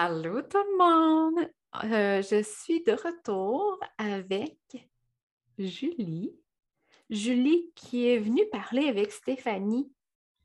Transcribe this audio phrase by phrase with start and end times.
[0.00, 1.50] Allô tout le monde!
[1.82, 4.56] Euh, je suis de retour avec
[5.58, 6.38] Julie.
[7.10, 9.92] Julie qui est venue parler avec Stéphanie,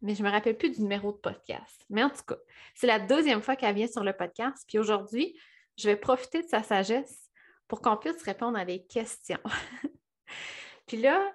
[0.02, 1.86] mais je ne me rappelle plus du numéro de podcast.
[1.92, 2.38] Mais en tout cas,
[2.74, 4.66] c'est la deuxième fois qu'elle vient sur le podcast.
[4.68, 5.40] Puis aujourd'hui,
[5.78, 7.30] je vais profiter de sa sagesse
[7.68, 9.44] pour qu'on puisse répondre à des questions.
[10.88, 11.32] Puis là,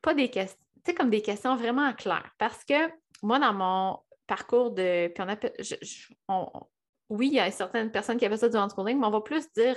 [0.00, 2.32] pas des questions, tu comme des questions vraiment claires.
[2.38, 2.90] Parce que
[3.22, 5.08] moi, dans mon parcours de.
[5.08, 5.22] Puis
[6.28, 6.48] on
[7.12, 9.46] oui, il y a certaines personnes qui appellent ça du unschooling, mais on va plus
[9.52, 9.76] dire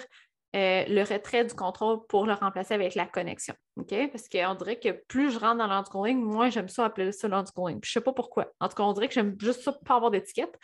[0.55, 3.53] euh, le retrait du contrôle pour le remplacer avec la connexion.
[3.75, 7.79] Parce qu'on dirait que plus je rentre dans l'unschooling, moins j'aime ça appeler ça l'unschooling.
[7.83, 8.53] Je ne sais pas pourquoi.
[8.61, 10.57] En tout cas, on dirait que j'aime juste ça pas avoir d'étiquette.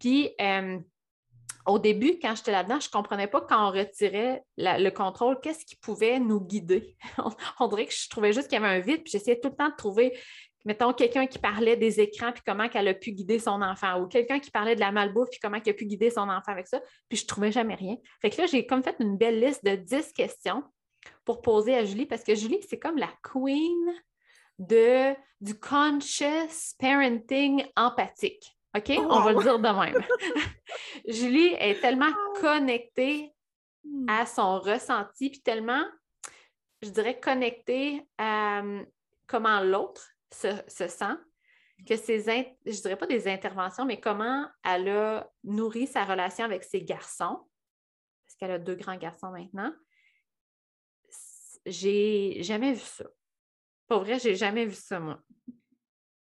[0.00, 0.78] Puis, euh,
[1.66, 5.66] au début, quand j'étais là-dedans, je ne comprenais pas quand on retirait le contrôle, qu'est-ce
[5.66, 6.96] qui pouvait nous guider?
[7.60, 9.56] on, dirait que je trouvais juste qu'il y avait un vide, puis j'essayais tout le
[9.56, 10.18] temps de trouver
[10.66, 14.08] mettons, quelqu'un qui parlait des écrans, puis comment elle a pu guider son enfant, ou
[14.08, 16.66] quelqu'un qui parlait de la malbouffe, puis comment elle a pu guider son enfant avec
[16.66, 17.96] ça, puis je ne trouvais jamais rien.
[18.20, 20.64] Fait que là, j'ai comme fait une belle liste de 10 questions
[21.24, 23.94] pour poser à Julie, parce que Julie, c'est comme la queen
[24.58, 28.56] de, du conscious parenting empathique.
[28.76, 28.90] OK?
[28.98, 30.04] On va le dire de même.
[31.08, 33.32] Julie est tellement connectée
[33.84, 34.06] hmm.
[34.08, 35.84] à son ressenti, puis tellement,
[36.82, 38.84] je dirais, connectée à euh,
[39.28, 41.16] comment l'autre se, sent,
[41.86, 42.20] que ces,
[42.64, 47.48] je dirais pas des interventions, mais comment elle a nourri sa relation avec ses garçons,
[48.26, 49.72] parce qu'elle a deux grands garçons maintenant.
[51.64, 53.04] J'ai jamais vu ça.
[53.88, 55.20] Pour vrai, j'ai jamais vu ça, moi.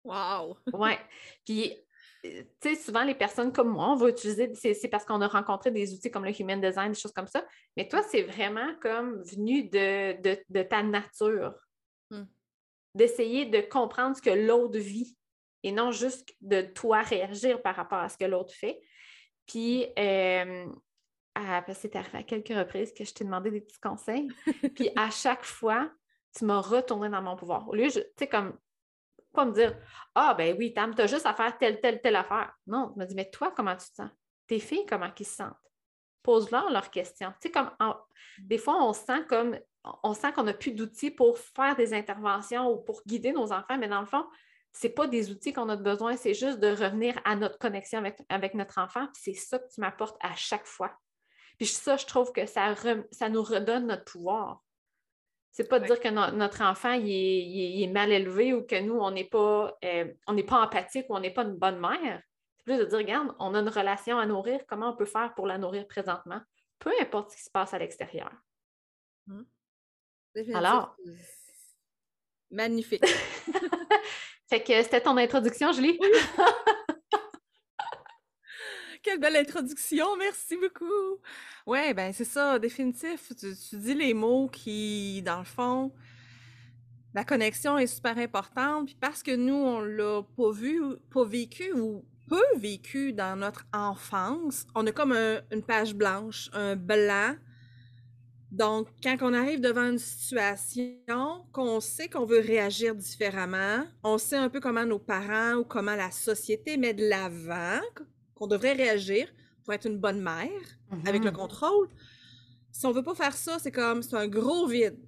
[0.03, 0.57] Wow!
[0.73, 0.99] ouais.
[1.45, 1.75] Puis,
[2.23, 2.29] tu
[2.61, 5.93] sais, souvent, les personnes comme moi, on va utiliser, c'est parce qu'on a rencontré des
[5.93, 7.45] outils comme le Human Design, des choses comme ça.
[7.75, 11.55] Mais toi, c'est vraiment comme venu de, ta nature.
[12.93, 15.17] D'essayer de comprendre ce que l'autre vit
[15.63, 18.81] et non juste de toi réagir par rapport à ce que l'autre fait.
[19.45, 20.65] Puis, euh,
[21.73, 24.27] c'est arrivé à quelques reprises que je t'ai demandé des petits conseils.
[24.75, 25.91] Puis, à chaque fois,
[26.35, 27.67] tu m'as retourné dans mon pouvoir.
[27.69, 28.57] Au lieu, tu sais, comme,
[29.33, 29.77] pas me dire
[30.15, 32.53] Ah, ben oui, Tam, tu as juste à faire telle, telle, telle affaire.
[32.67, 34.09] Non, tu m'as dit Mais toi, comment tu te sens?
[34.47, 35.70] Tes filles, comment ils se sentent?
[36.23, 37.31] Pose-leur leurs questions.
[37.41, 37.71] Tu sais, comme,
[38.39, 39.57] des fois, on se sent comme
[40.03, 43.77] on sent qu'on n'a plus d'outils pour faire des interventions ou pour guider nos enfants,
[43.79, 44.25] mais dans le fond,
[44.73, 48.03] ce n'est pas des outils qu'on a besoin, c'est juste de revenir à notre connexion
[48.29, 49.07] avec, notre enfant.
[49.13, 50.91] c'est ça que tu m'apportes à chaque fois.
[51.57, 52.75] Puis ça, je trouve que ça,
[53.11, 54.63] ça nous redonne notre pouvoir.
[55.51, 59.11] C'est pas de dire que notre enfant il est, mal élevé ou que nous, on
[59.11, 60.05] n'est pas, euh,
[60.47, 62.21] pas empathique ou on n'est pas une bonne mère.
[62.77, 65.57] De dire, regarde, on a une relation à nourrir, comment on peut faire pour la
[65.57, 66.41] nourrir présentement,
[66.79, 68.31] peu importe ce qui se passe à l'extérieur.
[69.27, 69.43] Mmh.
[70.53, 70.95] Alors?
[72.49, 73.05] Magnifique.
[74.49, 75.99] fait que c'était ton introduction, Julie?
[79.03, 81.19] Quelle belle introduction, merci beaucoup.
[81.65, 83.31] Ouais, ben c'est ça, définitif.
[83.35, 85.91] Tu, dis les mots qui, dans le fond,
[87.15, 88.85] la connexion est super importante.
[88.85, 93.65] Puis parce que nous, on l'a pas vu, pas vécu ou peu vécu dans notre
[93.73, 97.35] enfance, on a comme une page blanche, un blanc
[98.51, 104.35] donc, quand on arrive devant une situation, qu'on sait qu'on veut réagir différemment, on sait
[104.35, 107.79] un peu comment nos parents ou comment la société met de l'avant,
[108.35, 109.31] qu'on devrait réagir
[109.63, 110.49] pour être une bonne mère
[111.05, 111.33] avec le mm-hmm.
[111.33, 111.87] contrôle.
[112.73, 114.99] Si on veut pas faire ça, c'est comme, c'est un gros vide.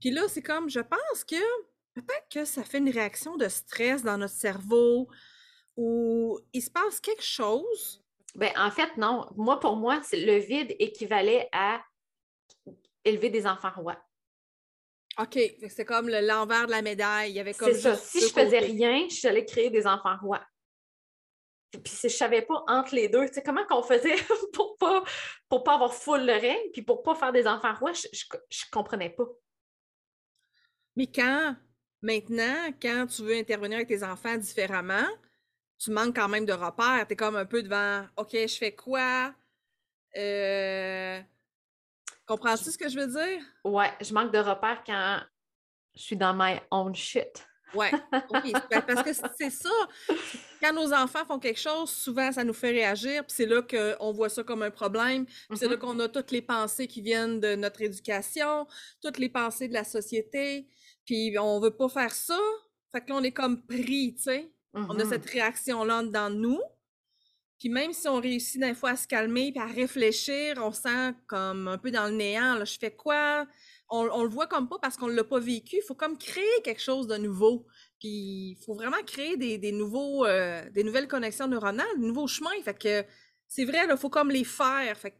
[0.00, 1.36] Puis là, c'est comme, je pense que
[1.94, 5.08] peut-être que ça fait une réaction de stress dans notre cerveau
[5.76, 8.02] ou il se passe quelque chose?
[8.34, 9.26] Ben, en fait, non.
[9.36, 11.82] Moi, pour moi, le vide équivalait à
[13.04, 13.98] élever des enfants rois.
[15.18, 15.38] OK,
[15.68, 17.30] c'est comme l'envers de la médaille.
[17.30, 17.96] Il y avait comme ça.
[17.96, 20.44] Si je faisais rien, j'allais créer des enfants rois.
[21.70, 24.14] Puis si je savais pas entre les deux, tu sais, comment qu'on faisait
[24.52, 25.02] pour pas,
[25.48, 28.64] pour pas avoir full le règne, puis pour pas faire des enfants rois, je, je,
[28.70, 29.26] comprenais pas.
[30.96, 31.56] Mais quand,
[32.02, 35.06] maintenant, quand tu veux intervenir avec tes enfants différemment,
[35.78, 37.06] tu manques quand même de repères.
[37.06, 39.34] Tu es comme un peu devant, OK, je fais quoi?
[40.16, 41.20] Euh,
[42.26, 43.42] Comprends-tu ce que je veux dire?
[43.64, 45.20] Ouais, je manque de repères quand
[45.94, 47.46] je suis dans my own shit.
[47.74, 47.90] Ouais,
[48.30, 49.70] oui, ben, parce que c'est ça.
[50.60, 54.12] Quand nos enfants font quelque chose, souvent ça nous fait réagir, puis c'est là qu'on
[54.12, 55.78] voit ça comme un problème, puis c'est là mm-hmm.
[55.78, 58.66] qu'on a toutes les pensées qui viennent de notre éducation,
[59.02, 60.68] toutes les pensées de la société,
[61.04, 62.38] puis on veut pas faire ça.
[62.92, 64.50] Fait que là, on est comme pris, tu sais.
[64.76, 65.08] On a mm-hmm.
[65.08, 66.60] cette réaction-là dans nous,
[67.58, 71.14] puis même si on réussit des fois à se calmer et à réfléchir, on sent
[71.26, 72.54] comme un peu dans le néant.
[72.54, 73.46] Là, je fais quoi?
[73.88, 75.76] On, on le voit comme pas parce qu'on l'a pas vécu.
[75.76, 77.66] Il faut comme créer quelque chose de nouveau.
[77.98, 82.26] Puis il faut vraiment créer des, des nouveaux, euh, des nouvelles connexions neuronales, des nouveaux
[82.26, 82.50] chemins.
[82.62, 83.04] Fait que
[83.48, 84.96] c'est vrai, il faut comme les faire.
[84.98, 85.16] Fait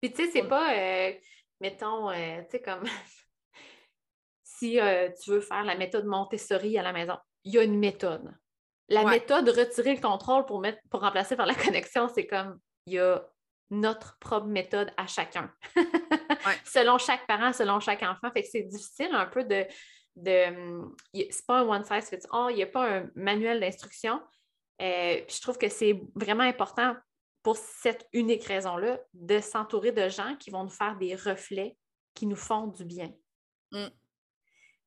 [0.00, 1.12] Puis tu sais, c'est pas, euh,
[1.60, 2.82] mettons, euh, tu sais, comme
[4.42, 4.78] si
[5.22, 8.34] tu veux faire la méthode Montessori à la maison, il y a une méthode.
[8.92, 12.94] La méthode retirer le contrôle pour, mettre, pour remplacer par la connexion, c'est comme il
[12.94, 13.24] y a
[13.70, 15.50] notre propre méthode à chacun.
[16.64, 18.30] selon chaque parent, selon chaque enfant.
[18.32, 19.64] Fait que c'est difficile un peu de.
[20.16, 20.84] de
[21.14, 24.20] c'est pas un one size fits all, il n'y a pas un manuel d'instruction.
[24.80, 26.94] Euh, je trouve que c'est vraiment important
[27.42, 31.76] pour cette unique raison-là de s'entourer de gens qui vont nous faire des reflets
[32.14, 33.12] qui nous font du bien.
[33.72, 33.86] Mm.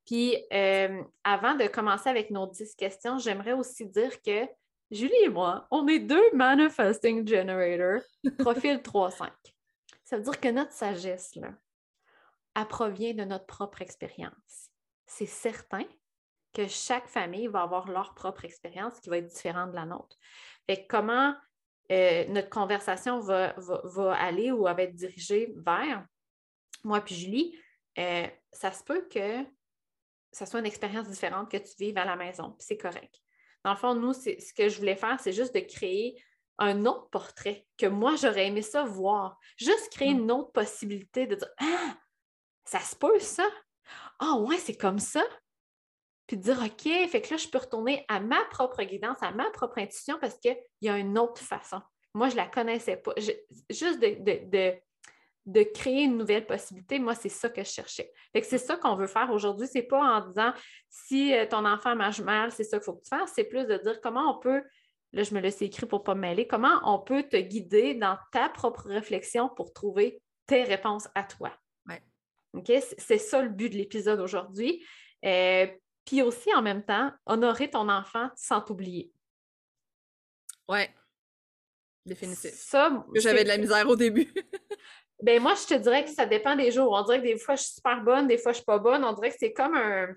[0.05, 4.47] Puis, euh, avant de commencer avec nos 10 questions, j'aimerais aussi dire que
[4.91, 8.03] Julie et moi, on est deux manifesting generators,
[8.37, 9.29] profil 3-5.
[10.03, 11.49] Ça veut dire que notre sagesse, là,
[12.55, 14.69] elle provient de notre propre expérience.
[15.07, 15.85] C'est certain
[16.53, 20.15] que chaque famille va avoir leur propre expérience qui va être différente de la nôtre.
[20.67, 21.35] Et comment
[21.91, 23.53] euh, notre conversation va,
[24.13, 26.05] aller ou va être dirigée vers
[26.83, 27.57] moi puis Julie,
[27.97, 29.43] euh, ça se peut que
[30.35, 32.57] ça soit une expérience différente que tu vives à la maison.
[32.59, 33.21] C'est correct.
[33.63, 36.21] Dans le fond, nous, ce que je voulais faire, c'est juste de créer
[36.57, 39.39] un autre portrait que moi, j'aurais aimé ça voir.
[39.55, 40.19] Juste créer mm.
[40.19, 41.97] une autre possibilité de dire Ah,
[42.65, 43.47] ça se peut ça?
[44.19, 45.23] Ah, ouais, c'est comme ça.
[46.27, 49.31] Puis de dire OK, fait que là, je peux retourner à ma propre guidance, à
[49.31, 51.81] ma propre intuition parce qu'il y a une autre façon.
[52.13, 53.13] Moi, je ne la connaissais pas.
[53.69, 54.81] juste de, de
[55.63, 56.99] créer une nouvelle possibilité.
[56.99, 58.11] Moi, c'est ça que je cherchais.
[58.33, 59.67] c'est ça qu'on veut faire aujourd'hui.
[59.71, 60.53] C'est pas en disant
[60.89, 63.31] si euh, ton enfant marche mal, c'est ça qu'il faut que tu fasses.
[63.35, 64.63] C'est plus de dire comment on peut,
[65.13, 67.93] là, je me laisse écrit pour ne pas me mêler, comment on peut te guider
[67.93, 71.51] dans ta propre réflexion pour trouver tes réponses à toi.
[72.55, 72.71] OK?
[72.97, 74.85] C'est ça le but de l'épisode aujourd'hui.
[75.25, 75.67] Euh,
[76.05, 79.11] puis aussi, en même temps, honorer ton enfant sans t'oublier.
[80.67, 80.93] Ouais.
[82.05, 82.51] Définitif.
[82.53, 84.31] Ça, j'avais de la misère au début.
[85.25, 86.91] Ben moi, je te dirais que ça dépend des jours.
[86.93, 88.77] On dirait que des fois, je suis super bonne, des fois, je ne suis pas
[88.77, 89.03] bonne.
[89.03, 90.09] On dirait que c'est comme un.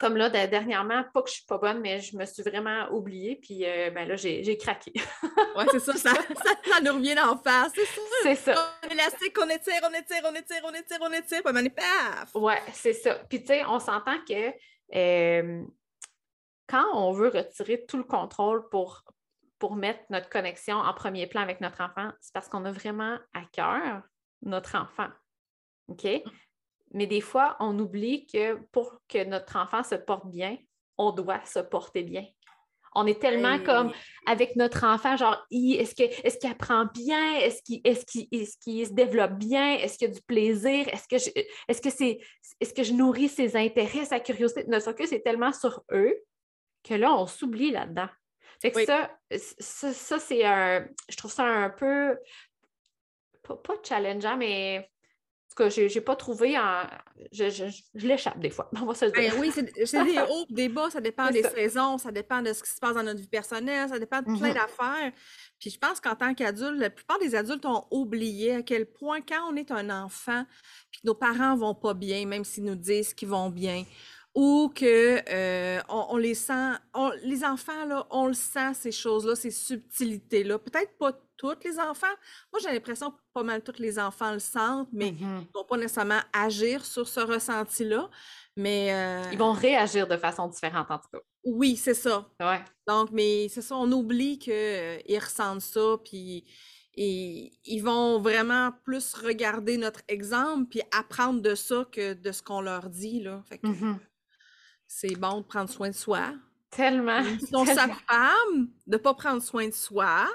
[0.00, 2.88] Comme là, dernièrement, pas que je ne suis pas bonne, mais je me suis vraiment
[2.90, 4.92] oubliée, puis euh, ben là, j'ai craqué.
[5.56, 8.00] oui, c'est ça ça, ça, nous revient en face, c'est ça.
[8.24, 8.76] C'est ça.
[8.84, 11.70] On élastique, on étire, on étire, on étire, on étire, on étire, puis on est
[11.70, 12.30] paf!
[12.34, 13.14] Oui, c'est ça.
[13.28, 14.52] Puis tu sais, on s'entend que
[14.96, 15.62] euh,
[16.66, 19.04] quand on veut retirer tout le contrôle pour,
[19.64, 23.16] pour mettre notre connexion en premier plan avec notre enfant, c'est parce qu'on a vraiment
[23.32, 24.02] à cœur
[24.42, 25.08] notre enfant.
[25.88, 26.06] OK?
[26.92, 30.58] Mais des fois, on oublie que pour que notre enfant se porte bien,
[30.98, 32.26] on doit se porter bien.
[32.94, 33.90] On est tellement comme
[34.26, 37.36] avec notre enfant, genre, est-ce qu'il est apprend bien?
[37.36, 39.76] Est-ce qu'il est se développe bien?
[39.76, 40.86] Est-ce qu'il y a du plaisir?
[40.88, 42.18] Est-ce que, je, que c'est,
[42.60, 44.66] est-ce que je nourris ses intérêts, sa curiosité?
[44.68, 46.14] Notre focus est tellement sur eux
[46.82, 48.10] que là, on s'oublie là-dedans.
[48.60, 49.10] Fait que ça,
[49.58, 50.86] ça, c'est un.
[51.08, 52.18] Je trouve ça un peu.
[53.42, 54.90] Pas, pas challengeant, mais.
[55.46, 56.82] En tout cas, je n'ai pas trouvé en.
[57.30, 57.64] Je, je,
[57.94, 58.68] je l'échappe des fois.
[58.82, 59.32] On va se le dire.
[59.32, 62.62] Ben oui, c'est des hauts des bas, ça dépend des saisons, ça dépend de ce
[62.62, 64.54] qui se passe dans notre vie personnelle, ça dépend de plein mm-hmm.
[64.54, 65.12] d'affaires.
[65.60, 69.20] Puis je pense qu'en tant qu'adulte, la plupart des adultes ont oublié à quel point,
[69.20, 70.44] quand on est un enfant,
[70.90, 73.84] puis nos parents vont pas bien, même s'ils nous disent qu'ils vont bien,
[74.34, 76.72] ou que euh, on, les sent,
[77.22, 80.58] les enfants, là, on le sent, ces choses-là, ces subtilités-là.
[80.58, 82.06] Peut-être pas tous les enfants.
[82.52, 85.64] Moi, j'ai l'impression que pas mal tous les enfants le sentent, mais ils ne vont
[85.64, 88.10] pas nécessairement agir sur ce ressenti-là.
[88.56, 91.20] Mais euh, Ils vont réagir de façon différente, en tout cas.
[91.44, 92.28] Oui, c'est ça.
[92.40, 92.60] Ouais.
[92.88, 96.44] Donc, mais c'est ça, on oublie qu'ils euh, ressentent ça, puis
[96.96, 102.40] et ils vont vraiment plus regarder notre exemple puis apprendre de ça que de ce
[102.40, 103.20] qu'on leur dit.
[103.20, 103.42] Là.
[103.48, 103.66] Fait que,
[104.96, 106.34] c'est bon de prendre soin de soi.
[106.70, 107.20] Tellement.
[107.40, 110.28] Si on sa femme de ne pas prendre soin de soi,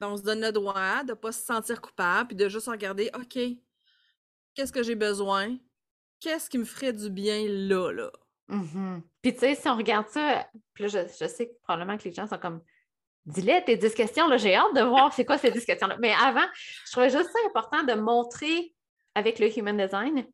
[0.00, 2.68] ben on se donne le droit de ne pas se sentir coupable, puis de juste
[2.68, 3.38] regarder, OK,
[4.54, 5.58] qu'est-ce que j'ai besoin?
[6.20, 8.10] Qu'est-ce qui me ferait du bien là, là?
[8.48, 9.02] Mm-hmm.
[9.20, 12.14] Puis tu sais, si on regarde ça, puis là, je, sais que probablement que les
[12.14, 12.62] gens sont comme,
[13.26, 15.98] dis-les tes 10 questions, là, j'ai hâte de voir c'est quoi ces 10 questions-là.
[16.00, 16.46] Mais avant,
[16.86, 18.74] je trouvais juste ça important de montrer
[19.14, 20.26] avec le Human Design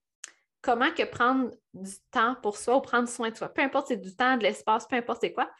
[0.62, 1.50] comment que prendre
[1.82, 4.42] du temps pour soi ou prendre soin de soi, peu importe c'est du temps, de
[4.42, 5.50] l'espace, peu importe c'est quoi.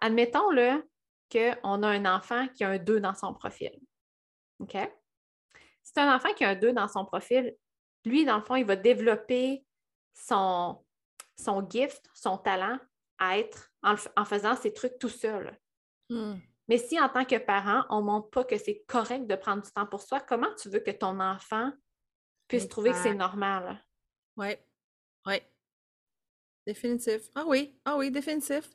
[0.00, 0.82] Admettons-le
[1.30, 3.72] qu'on a un enfant qui a un 2 dans son profil.
[4.60, 4.76] OK?
[5.82, 7.54] C'est un enfant qui a un 2 dans son profil.
[8.04, 9.64] Lui, dans le fond, il va développer
[10.14, 10.84] son,
[11.38, 12.78] son gift, son talent
[13.18, 15.58] à être en, faisant ces trucs tout seul.
[16.08, 16.36] Hmm.
[16.68, 19.62] Mais si en tant que parent, on ne montre pas que c'est correct de prendre
[19.62, 21.72] du temps pour soi, comment tu veux que ton enfant
[22.46, 23.82] puisse trouver que c'est normal?
[24.36, 24.54] Oui,
[25.26, 25.40] oui.
[26.66, 27.22] Définitif.
[27.34, 28.70] Ah oui, ah oui, définitif.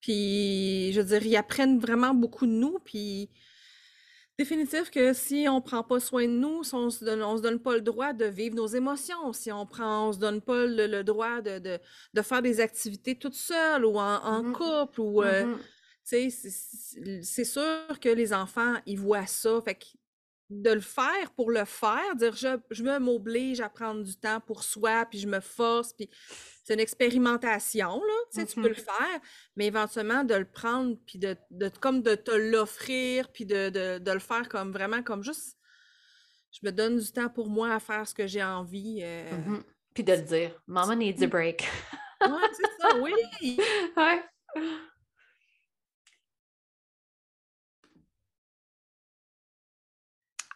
[0.00, 2.78] Puis, je veux dire, ils apprennent vraiment beaucoup de nous.
[2.84, 3.30] Puis,
[4.38, 7.42] Définitif que si on prend pas soin de nous, si on se donne, on se
[7.42, 10.64] donne pas le droit de vivre nos émotions, si on prend, on se donne pas
[10.64, 11.80] le, le droit de, de,
[12.14, 14.52] de, faire des activités toute seule ou en, en mm -hmm.
[14.52, 15.58] couple ou euh, mm
[16.04, 17.22] -hmm.
[17.22, 19.86] c'est sûr que les enfants ils voient ça, fait que
[20.50, 24.62] de le faire pour le faire, dire je, je m'oblige à prendre du temps pour
[24.62, 26.08] soi, puis je me force, puis
[26.64, 28.76] c'est une expérimentation, là, tu sais, tu peux le Mm-hmm.
[28.76, 29.20] faire,
[29.56, 33.98] mais éventuellement de le prendre, puis de, de comme de te l'offrir, puis de, de,
[33.98, 35.58] de le faire comme vraiment, comme juste,
[36.50, 39.00] je me donne du temps pour moi à faire ce que j'ai envie.
[39.02, 39.30] Euh...
[39.32, 39.62] Mhm.
[39.94, 41.68] Puis de le dire, Mama needs a break.
[42.22, 43.12] ouais, c'est ça, oui.
[43.96, 44.22] ouais.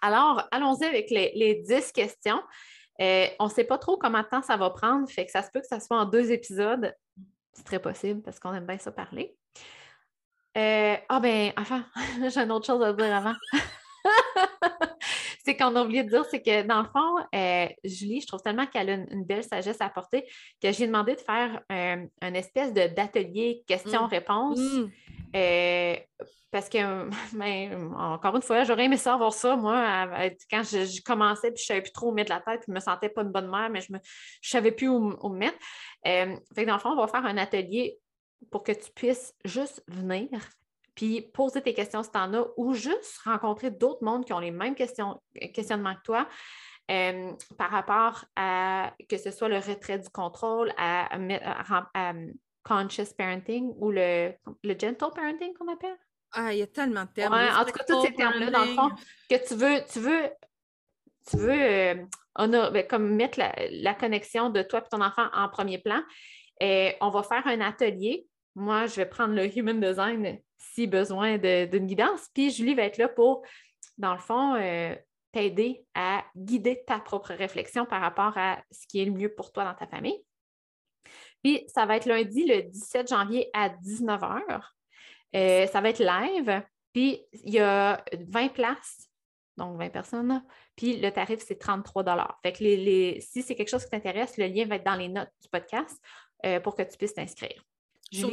[0.02, 2.42] Alors, allons-y avec les, les 10 questions.
[3.00, 5.42] Euh, on ne sait pas trop combien de temps ça va prendre, fait que ça
[5.42, 6.94] se peut que ça soit en deux épisodes.
[7.52, 9.36] C'est très possible parce qu'on aime bien ça parler.
[10.58, 11.86] Euh, ah ben, enfin,
[12.28, 13.34] j'ai une autre chose à dire avant.
[15.44, 18.42] c'est qu'on a oublié de dire, c'est que dans le fond, euh, Julie, je trouve
[18.42, 20.26] tellement qu'elle a une, une, belle sagesse à apporter
[20.62, 24.58] que j'ai demandé de faire un, espèce d'atelier questions-réponses.
[24.58, 24.90] Mm.
[25.36, 25.96] Euh,
[26.52, 30.06] parce que, ben, encore une fois, j'aurais aimé ça avoir ça, moi,
[30.50, 32.66] quand je, je commençais, puis je ne savais plus trop où mettre la tête, puis
[32.68, 33.98] je ne me sentais pas une bonne mère, mais je ne
[34.42, 35.58] savais plus où, où me mettre.
[36.06, 37.98] Euh, fait que dans le fond, on va faire un atelier
[38.50, 40.28] pour que tu puisses juste venir,
[40.94, 44.38] puis poser tes questions si tu en as, ou juste rencontrer d'autres mondes qui ont
[44.38, 45.20] les mêmes questions,
[45.54, 46.28] questionnements que toi.
[46.90, 51.08] Euh, par rapport à que ce soit le retrait du contrôle, à,
[51.94, 52.12] à
[52.64, 54.32] conscious parenting ou le,
[54.62, 55.96] le gentle parenting qu'on appelle?
[56.32, 57.34] Ah, il y a tellement de termes.
[57.34, 58.90] Ouais, en tout cas, tous ces termes-là, dans le fond,
[59.28, 60.30] que tu veux, tu veux,
[61.28, 61.94] tu veux euh,
[62.36, 65.78] on a, ben, comme mettre la, la, connexion de toi et ton enfant en premier
[65.78, 66.02] plan.
[66.60, 68.26] Et on va faire un atelier.
[68.54, 72.28] Moi, je vais prendre le human design si besoin d'une guidance.
[72.32, 73.42] Puis Julie va être là pour,
[73.98, 74.94] dans le fond, euh,
[75.32, 79.52] t'aider à guider ta propre réflexion par rapport à ce qui est le mieux pour
[79.52, 80.22] toi dans ta famille.
[81.42, 84.60] Puis ça va être lundi, le 17 janvier à 19h.
[85.34, 86.62] Euh, ça va être live.
[86.92, 89.08] Puis il y a 20 places,
[89.56, 90.44] donc 20 personnes.
[90.76, 92.04] Puis le tarif, c'est 33
[92.42, 94.96] Fait que les, les, si c'est quelque chose qui t'intéresse, le lien va être dans
[94.96, 96.00] les notes du podcast
[96.44, 97.64] euh, pour que tu puisses t'inscrire.
[98.10, 98.30] Sur.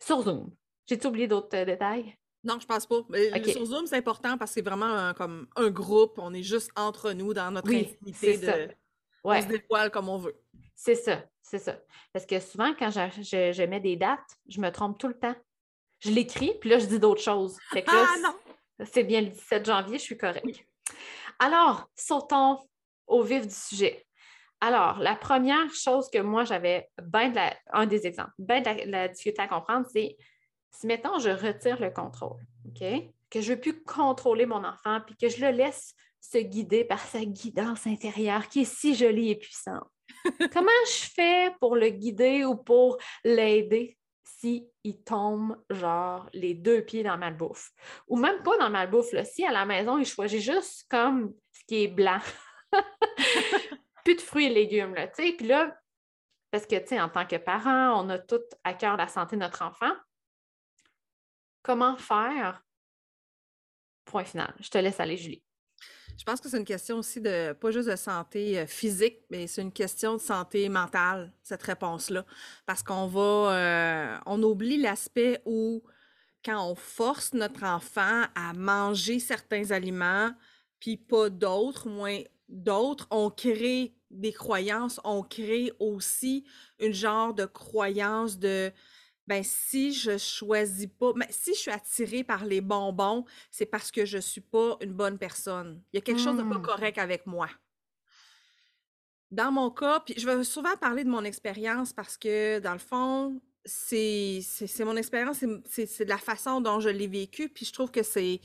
[0.00, 0.50] Sur Zoom.
[0.86, 2.16] J'ai-tu oublié d'autres euh, détails?
[2.42, 2.96] Non, je pense pas.
[2.96, 3.52] Okay.
[3.52, 6.18] Sur Zoom, c'est important parce que c'est vraiment un, comme un groupe.
[6.18, 8.36] On est juste entre nous dans notre oui, intimité.
[8.36, 8.74] De...
[9.24, 9.38] Ouais.
[9.38, 10.36] On se dévoile comme on veut.
[10.74, 11.78] C'est ça, c'est ça.
[12.12, 15.18] Parce que souvent, quand je, je, je, mets des dates, je me trompe tout le
[15.18, 15.34] temps.
[16.04, 17.58] Je l'écris, puis là, je dis d'autres choses.
[17.72, 18.34] Fait que là, ah non!
[18.92, 20.66] C'est bien le 17 janvier, je suis correcte.
[21.38, 22.58] Alors, sautons
[23.06, 24.04] au vif du sujet.
[24.60, 28.66] Alors, la première chose que moi, j'avais bien de la, un des exemples, bien de
[28.66, 30.16] la, la difficulté à comprendre, c'est
[30.70, 32.84] si, mettons, je retire le contrôle, OK?
[33.30, 36.84] Que je ne veux plus contrôler mon enfant, puis que je le laisse se guider
[36.84, 39.88] par sa guidance intérieure qui est si jolie et puissante.
[40.52, 43.98] Comment je fais pour le guider ou pour l'aider?
[44.44, 47.70] Si il tombe genre les deux pieds dans ma bouffe?
[48.08, 49.24] Ou même pas dans ma bouffe, là.
[49.24, 52.20] si à la maison, il choisit juste comme ce qui est blanc.
[54.04, 55.32] Plus de fruits et légumes, là, tu sais.
[55.32, 55.74] Puis là,
[56.50, 59.36] parce que, tu sais, en tant que parent, on a tout à cœur la santé
[59.36, 59.92] de notre enfant.
[61.62, 62.62] Comment faire?
[64.04, 64.54] Point final.
[64.60, 65.42] Je te laisse aller, Julie.
[66.16, 69.62] Je pense que c'est une question aussi de, pas juste de santé physique, mais c'est
[69.62, 72.24] une question de santé mentale, cette réponse-là.
[72.66, 75.82] Parce qu'on va, euh, on oublie l'aspect où,
[76.44, 80.30] quand on force notre enfant à manger certains aliments,
[80.78, 86.44] puis pas d'autres, moins d'autres, on crée des croyances, on crée aussi
[86.78, 88.70] une genre de croyance de
[89.26, 93.90] ben si je choisis pas, ben, si je suis attirée par les bonbons, c'est parce
[93.90, 95.82] que je suis pas une bonne personne.
[95.92, 96.24] Il y a quelque mmh.
[96.24, 97.48] chose de pas correct avec moi.
[99.30, 102.78] Dans mon cas, puis je vais souvent parler de mon expérience parce que dans le
[102.78, 104.44] fond, c'est
[104.80, 108.40] mon expérience, c'est de la façon dont je l'ai vécu, puis je trouve que c'est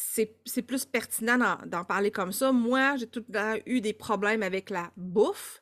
[0.00, 2.52] c'est plus pertinent d'en parler comme ça.
[2.52, 5.60] Moi, j'ai tout le temps eu des problèmes avec la bouffe.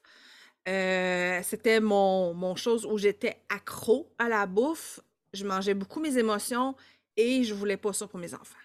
[0.69, 5.01] Euh, c'était mon, mon chose où j'étais accro à la bouffe.
[5.33, 6.75] Je mangeais beaucoup mes émotions
[7.17, 8.57] et je voulais pas ça pour mes enfants.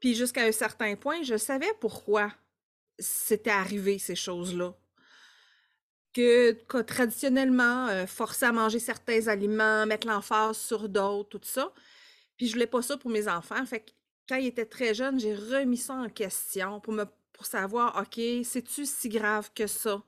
[0.00, 2.32] Puis jusqu'à un certain point, je savais pourquoi
[2.98, 4.74] c'était arrivé ces choses-là.
[6.12, 11.72] Que, traditionnellement, euh, forcer à manger certains aliments, mettre l'emphase sur d'autres, tout ça.
[12.36, 13.64] Puis je voulais pas ça pour mes enfants.
[13.66, 13.90] Fait que
[14.28, 18.18] quand ils étaient très jeunes, j'ai remis ça en question pour me pour savoir, OK,
[18.44, 20.02] c'est-tu si grave que ça?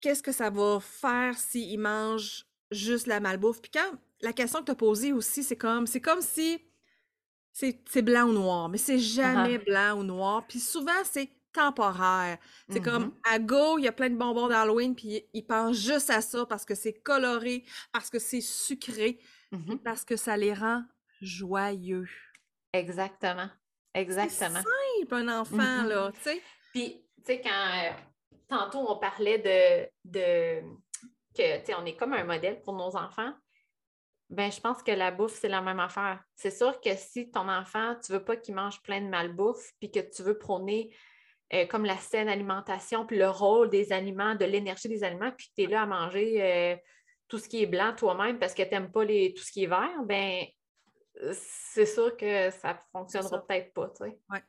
[0.00, 3.60] Qu'est-ce que ça va faire s'ils mangent juste la malbouffe?
[3.62, 6.62] Puis quand la question que tu as posée aussi, c'est comme c'est comme si
[7.52, 10.46] c'est blanc ou noir, mais c'est jamais blanc ou noir.
[10.48, 12.38] Puis souvent, c'est temporaire.
[12.70, 13.12] C'est comme Mhm.
[13.24, 16.46] à Go, il y a plein de bonbons d'Halloween, puis ils pensent juste à ça
[16.46, 19.18] parce que c'est coloré, parce que c'est sucré,
[19.50, 19.78] Mhm.
[19.80, 20.84] parce que ça les rend
[21.20, 22.08] joyeux.
[22.72, 23.48] Exactement.
[23.94, 24.60] C'est Exactement.
[24.62, 25.88] simple, un enfant, Mhm.
[25.88, 26.42] là, tu sais?
[26.72, 27.90] Puis, tu sais, quand euh,
[28.50, 30.62] tantôt on parlait de, de
[31.34, 33.32] que, tu sais, on est comme un modèle pour nos enfants,
[34.28, 36.22] ben je pense que la bouffe, c'est la même affaire.
[36.36, 39.90] C'est sûr que si ton enfant, tu veux pas qu'il mange plein de malbouffe, puis
[39.90, 40.94] que tu veux prôner
[41.52, 45.48] euh, comme la saine alimentation, puis le rôle des aliments, de l'énergie des aliments, puis
[45.48, 46.76] que tu es là à manger euh,
[47.26, 49.64] tout ce qui est blanc toi-même parce que tu n'aimes pas les, tout ce qui
[49.64, 50.44] est vert, ben
[51.32, 54.18] c'est sûr que ça C'est fonctionnera peut-être pas, tu sais.
[54.30, 54.42] Ouais.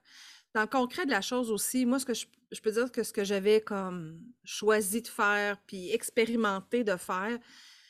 [0.53, 3.03] Dans le concret de la chose aussi, moi, ce que je, je peux dire que
[3.03, 7.37] ce que j'avais comme choisi de faire, puis expérimenté de faire,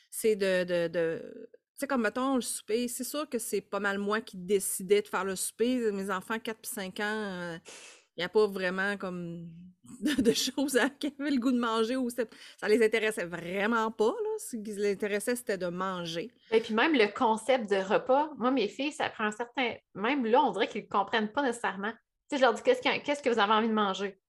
[0.10, 4.22] c'est de, tu sais, comme mettons le souper, c'est sûr que c'est pas mal moi
[4.22, 5.92] qui décidais de faire le souper.
[5.92, 7.60] Mes enfants, 4 puis 5 ans,
[8.18, 9.48] il n'y a pas vraiment comme
[10.02, 14.14] de, choses à, qui avaient le goût de manger ou ça les intéressait vraiment pas,
[14.24, 14.30] là.
[14.38, 16.32] Ce qui les intéressait, c'était de manger.
[16.52, 19.76] Et puis même le concept de repas, moi, mes filles, ça prend un certain.
[19.96, 21.92] Même là, on dirait qu'ils ne comprennent pas nécessairement.
[21.92, 21.98] Tu
[22.30, 24.20] sais, je leur dis qu'est-ce que, qu'est-ce que vous avez envie de manger?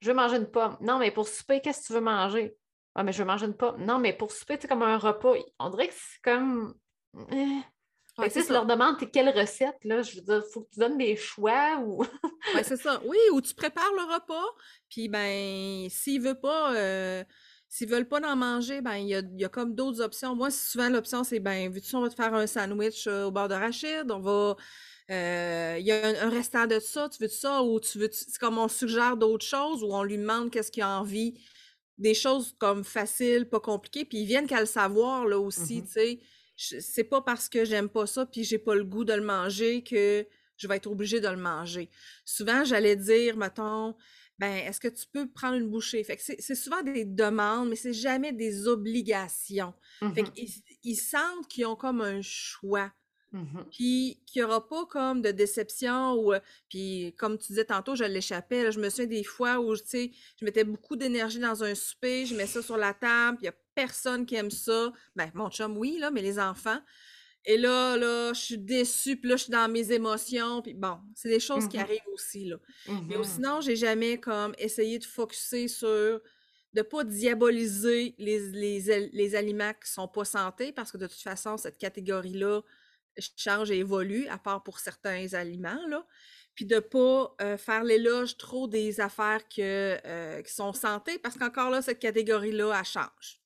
[0.00, 0.76] Je veux manger une pomme.
[0.80, 2.56] Non, mais pour souper, qu'est-ce que tu veux manger?
[2.94, 3.82] Ah, mais je veux manger une pomme.
[3.84, 5.34] Non, mais pour souper, c'est comme un repas.
[5.58, 6.74] On dirait que c'est comme.
[7.30, 7.60] Eh.
[8.18, 10.96] Ouais, tu leur demandes quelle recette, là, je veux dire, il faut que tu donnes
[10.96, 12.02] des choix ou.
[12.54, 13.02] Ouais, c'est ça.
[13.04, 14.46] Oui, ou tu prépares le repas,
[14.88, 17.24] puis ben, s'ils veulent pas, euh,
[17.76, 20.34] s'ils veulent pas en manger, ben, il y a, y a comme d'autres options.
[20.34, 23.48] Moi, souvent, l'option, c'est, ben, veux-tu, on va te faire un sandwich euh, au beurre
[23.48, 24.56] d'arachide, on va,
[25.10, 28.08] euh, il y a un, un restant de ça, tu veux ça, ou tu veux,
[28.10, 31.34] c'est comme on suggère d'autres choses, ou on lui demande qu'est-ce qu'il a envie,
[31.98, 35.86] des choses comme faciles, pas compliquées, puis ils viennent qu'à le savoir, là, aussi, Mhm.
[35.86, 36.20] tu sais.
[36.56, 39.82] C'est pas parce que j'aime pas ça, puis j'ai pas le goût de le manger
[39.84, 41.90] que je vais être obligée de le manger.
[42.24, 43.94] Souvent, j'allais dire, mettons,
[44.38, 46.02] ben, est-ce que tu peux prendre une bouchée?
[46.04, 49.74] Fait que c'est souvent des demandes, mais c'est jamais des obligations.
[50.14, 50.50] Fait Mhm, qu'ils
[50.84, 52.92] ils sentent qu'ils ont comme un choix,
[53.32, 53.66] mhm.
[53.70, 57.94] puis qu'il n'y aura pas comme de déception ou, euh, puis comme tu disais tantôt,
[57.96, 61.64] je l'échappais, je me souviens des fois où, tu sais, je mettais beaucoup d'énergie dans
[61.64, 64.50] un souper, je mets ça sur la table, puis il n'y a personne qui aime
[64.50, 64.92] ça.
[65.16, 66.80] Ben, mon chum, oui, là, mais les enfants.
[67.46, 70.98] Et là, là, je suis déçue, puis là, je suis dans mes émotions, puis bon,
[71.14, 71.80] c'est des choses qui Mhm.
[71.80, 72.56] arrivent aussi, là.
[73.08, 73.24] Mais Mhm.
[73.24, 76.20] sinon, j'ai jamais comme essayé de focuser sur
[76.74, 81.22] de pas diaboliser les, les, les aliments qui sont pas santé, parce que de toute
[81.22, 82.62] façon, cette catégorie-là
[83.36, 86.06] change et évolue, à part pour certains aliments, là.
[86.54, 91.36] Puis de pas euh, faire l'éloge trop des affaires que, euh, qui sont santé, parce
[91.38, 93.40] qu'encore là, cette catégorie-là, elle change.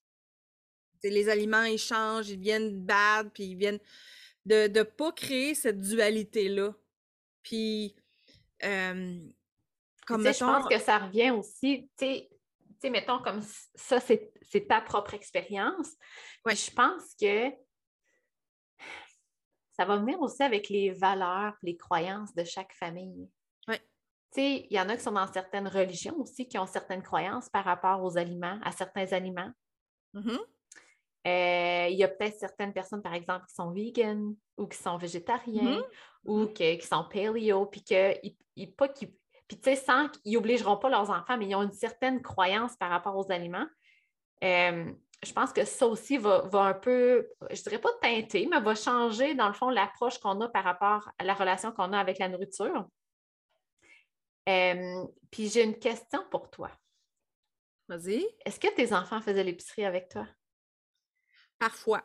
[1.02, 3.80] Les aliments, ils changent, ils deviennent bad, puis ils viennent
[4.46, 6.74] de ne pas créer cette dualité-là.
[7.42, 7.94] Puis,
[8.64, 9.18] euh,
[10.06, 13.42] comme je pense que ça revient aussi, tu sais, tu sais, mettons comme
[13.74, 15.92] ça, c'est ta propre expérience.
[16.44, 16.56] Ouais.
[16.56, 17.50] Je pense que
[19.72, 23.28] ça va venir aussi avec les valeurs, les croyances de chaque famille.
[23.68, 23.78] Ouais.
[24.32, 27.02] Tu sais, il y en a qui sont dans certaines religions aussi, qui ont certaines
[27.02, 29.52] croyances par rapport aux aliments, à certains aliments.
[30.14, 30.38] Mhm.
[31.26, 34.96] Euh, il y a peut-être certaines personnes, par exemple, qui sont vegan ou qui sont
[34.96, 35.84] végétariens Mhm.
[36.24, 38.14] ou que- qui sont paleo, puis que
[38.56, 39.12] ils- pas qu'ils-
[39.46, 42.76] puis tu sais, sans qu'ils obligeront pas leurs enfants, mais ils ont une certaine croyance
[42.76, 43.66] par rapport aux aliments.
[44.42, 44.90] Euh,
[45.22, 48.74] je pense que ça aussi va, va un peu, je dirais pas teinter, mais va
[48.74, 52.18] changer, dans le fond, l'approche qu'on a par rapport à la relation qu'on a avec
[52.18, 52.88] la nourriture.
[54.48, 56.70] Euh, puis j'ai une question pour toi.
[57.88, 58.26] Vas-y.
[58.46, 60.26] Est-ce que tes enfants faisaient l'épicerie avec toi?
[61.60, 62.02] Parfois.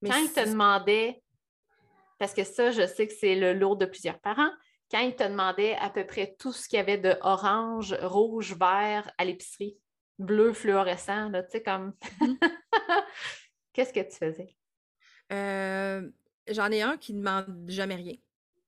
[0.00, 1.22] Mais quand ils te demandaient,
[2.18, 4.50] parce que ça, je sais que c'est le lot de plusieurs parents,
[4.90, 8.54] quand ils te demandaient à peu près tout ce qu'il y avait de orange, rouge,
[8.54, 9.76] vert à l'épicerie,
[10.18, 11.92] bleu fluorescent, là, tu sais, comme.
[12.20, 12.38] Mhm.
[13.72, 14.56] Qu'est-ce que tu faisais?
[15.32, 16.08] Euh,
[16.48, 18.16] j'en ai un qui ne demande jamais rien.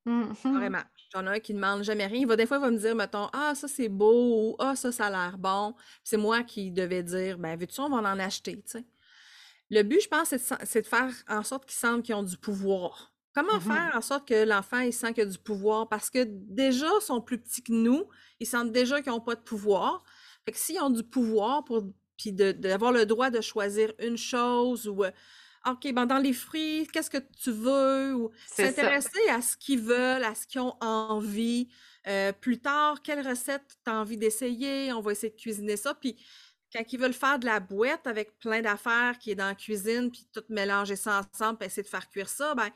[0.05, 0.35] Mhm.
[0.44, 0.83] Vraiment.
[1.12, 2.20] J'en ai un qui ne demande jamais rien.
[2.20, 4.77] Il va, des fois, il va me dire, mettons, ah, ça c'est beau ou ah,
[4.77, 5.75] ça, ça a l'air bon.
[6.05, 8.85] C'est moi qui devais dire, ben, veux-tu, on va en acheter, tu sais.
[9.70, 13.12] Le but, je pense, c'est de, faire en sorte qu'ils sentent qu'ils ont du pouvoir.
[13.33, 13.61] Comment Mhm.
[13.61, 15.88] faire en sorte que l'enfant, il sent qu'il a du pouvoir?
[15.88, 18.04] Parce que déjà, ils sont plus petits que nous.
[18.40, 20.02] Ils sentent déjà qu'ils n'ont pas de pouvoir.
[20.44, 21.85] Fait que s'ils ont du pouvoir pour,
[22.16, 25.11] puis d'avoir le droit de choisir une chose ou, euh,
[25.66, 28.14] OK, ben dans les fruits, qu'est-ce que tu veux?
[28.14, 31.68] Ou s'intéresser à ce qu'ils veulent, à ce qu'ils ont envie.
[32.09, 34.90] Euh, plus tard, quelle recette tu as envie d'essayer?
[34.92, 35.94] On va essayer de cuisiner ça.
[35.94, 36.16] Puis
[36.72, 40.11] quand ils veulent faire de la boîte avec plein d'affaires qui est dans la cuisine,
[40.11, 42.70] puis tout mélanger ça ensemble, puis essayer de faire cuire ça, ben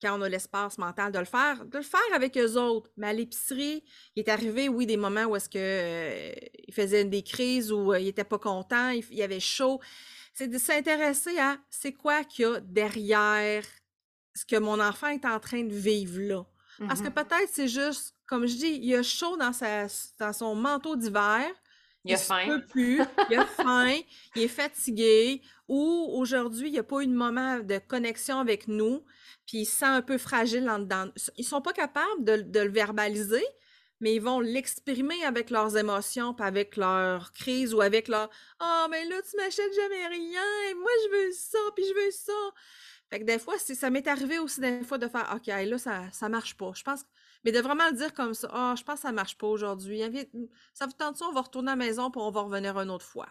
[0.00, 2.90] quand on a l'espace mental de le faire, de le faire avec eux autres.
[2.96, 3.84] Mais à l'épicerie,
[4.16, 6.32] il est arrivé, oui, des moments où est-ce que euh,
[6.66, 9.80] il faisait des crises où euh, il était pas content, il, y avait chaud.
[10.32, 13.64] C'est de s'intéresser à c'est quoi qu'il y a derrière
[14.34, 16.46] ce que mon enfant est en train de vivre là.
[16.88, 17.14] Parce que Mhm.
[17.14, 19.86] peut-être c'est juste, comme je dis, il a chaud dans, sa,
[20.18, 21.44] dans son manteau d'hiver.
[22.04, 22.46] Il a faim.
[22.46, 23.94] peut plus, il a faim,
[24.34, 28.68] il est fatigué, ou aujourd'hui, il n'y a pas eu de moment de connexion avec
[28.68, 29.04] nous,
[29.46, 31.08] puis il se sent un peu fragile en dedans.
[31.36, 33.44] Ils sont pas capables de, de le verbaliser,
[34.00, 38.86] mais ils vont l'exprimer avec leurs émotions, puis avec leur crise ou avec leur Ah,
[38.90, 42.32] mais là, tu m'achètes jamais rien, moi, je veux ça, puis je veux ça.
[43.10, 46.04] Fait que des fois, ça m'est arrivé aussi des fois de faire OK, là, ça,
[46.12, 46.72] ça marche pas.
[46.74, 47.08] Je pense que-
[47.44, 50.02] Mais de vraiment le dire comme ça, Ah, je pense que ça marche pas aujourd'hui.
[50.02, 50.30] Invite-
[50.74, 52.90] Ça vous tente ça, on va retourner à la maison, puis on va revenir une
[52.90, 53.28] autre fois.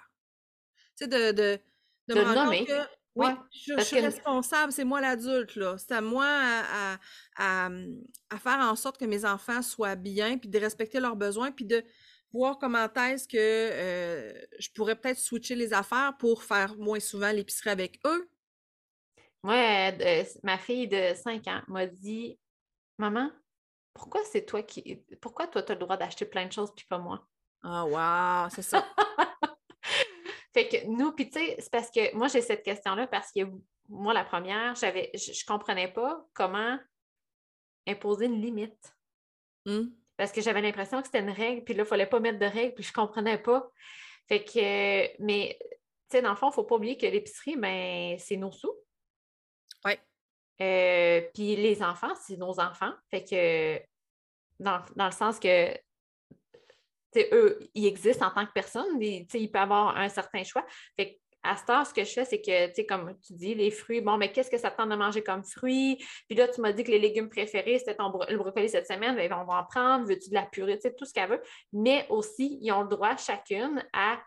[0.98, 1.60] Tu sais, de, de,
[2.08, 2.74] de De me rendre compte que
[3.15, 5.78] oui, Ouais, je, suis que- responsable, c'est moi l'adulte, là.
[5.78, 7.00] C'est à moi à, à-
[7.65, 7.69] à,
[8.30, 11.65] à faire en sorte que mes enfants soient bien, puis de respecter leurs besoins, puis
[11.65, 11.84] de
[12.32, 17.32] voir comment est-ce que euh, je pourrais peut-être switcher les affaires pour faire moins souvent
[17.32, 18.30] l'épicerie avec eux.
[19.43, 19.56] Moi,
[20.00, 22.38] euh, ma fille de 5 ans m'a dit
[22.98, 23.32] Maman,
[23.93, 25.04] pourquoi c'est toi qui.
[25.21, 27.28] Pourquoi toi, tu as le droit d'acheter plein de choses puis pas moi?
[27.63, 28.86] Ah, wow, c'est ça.
[30.54, 33.41] Fait que nous, puis tu sais, c'est parce que moi, j'ai cette question-là parce que
[33.88, 36.78] moi, la première, j'avais, je, je comprenais pas comment
[37.88, 38.95] imposer une limite.
[39.65, 42.39] Hum, Parce que j'avais l'impression que c'était une règle, puis là, il fallait pas mettre
[42.39, 43.69] de règle, puis je comprenais pas.
[44.28, 45.67] Fait que, mais, tu
[46.12, 48.73] sais, dans le fond, il ne faut pas oublier que l'épicerie, ben, c'est nos sous.
[50.62, 52.91] Euh, puis les enfants, c'est nos enfants.
[53.10, 53.82] Fait que,
[54.60, 59.52] dans, dans le sens que, tu sais, eux, ils existent en tant que personnes, ils,
[59.52, 60.65] peuvent avoir un certain choix.
[60.95, 63.34] Fait que, à ce temps, ce que je fais, c'est que, tu sais, comme tu
[63.34, 65.98] dis, les fruits, bon, mais qu'est-ce que ça te tente de manger comme fruits?
[66.28, 68.88] Puis là, tu m'as dit que les légumes préférés, c'était ton bro- le brocoli cette
[68.88, 71.30] semaine, bien, on va en prendre, veux-tu de la purée, tu sais, tout ce qu'elle
[71.30, 71.41] veut.
[71.72, 74.22] Mais aussi, ils ont le droit, chacune, à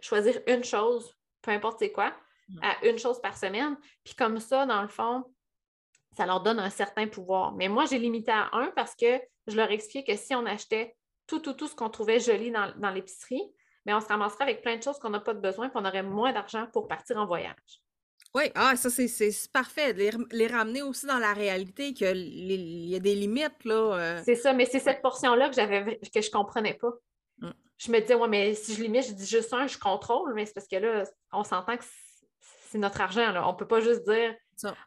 [0.00, 2.14] choisir une chose, peu importe c'est quoi,
[2.62, 3.76] à une chose par semaine.
[4.02, 5.24] Puis comme ça, dans le fond,
[6.16, 7.52] ça leur donne un certain pouvoir.
[7.54, 10.96] Mais moi, j'ai limité à un parce que je leur expliquais que si on achetait
[11.26, 13.42] tout, tout, tout ce qu'on trouvait joli dans, dans l'épicerie,
[13.86, 15.84] mais on se ramasserait avec plein de choses qu'on n'a pas de besoin, puis on
[15.84, 17.82] aurait moins d'argent pour partir en voyage.
[18.34, 19.92] Oui, ah, ça, c'est parfait.
[19.92, 23.74] Les, ramener aussi dans la réalité, qu'il y a des limites, là.
[23.74, 24.22] euh.
[24.24, 26.90] C'est ça, mais c'est cette portion-là que j'avais que je comprenais pas.
[27.38, 27.50] Mm.
[27.78, 30.46] Je me disais, ouais, mais si je limite, je dis juste un, je contrôle, mais
[30.46, 32.26] c'est parce que là, on s'entend que c'est-
[32.70, 33.30] c'est notre argent.
[33.30, 33.48] Là.
[33.48, 34.34] On ne peut pas juste dire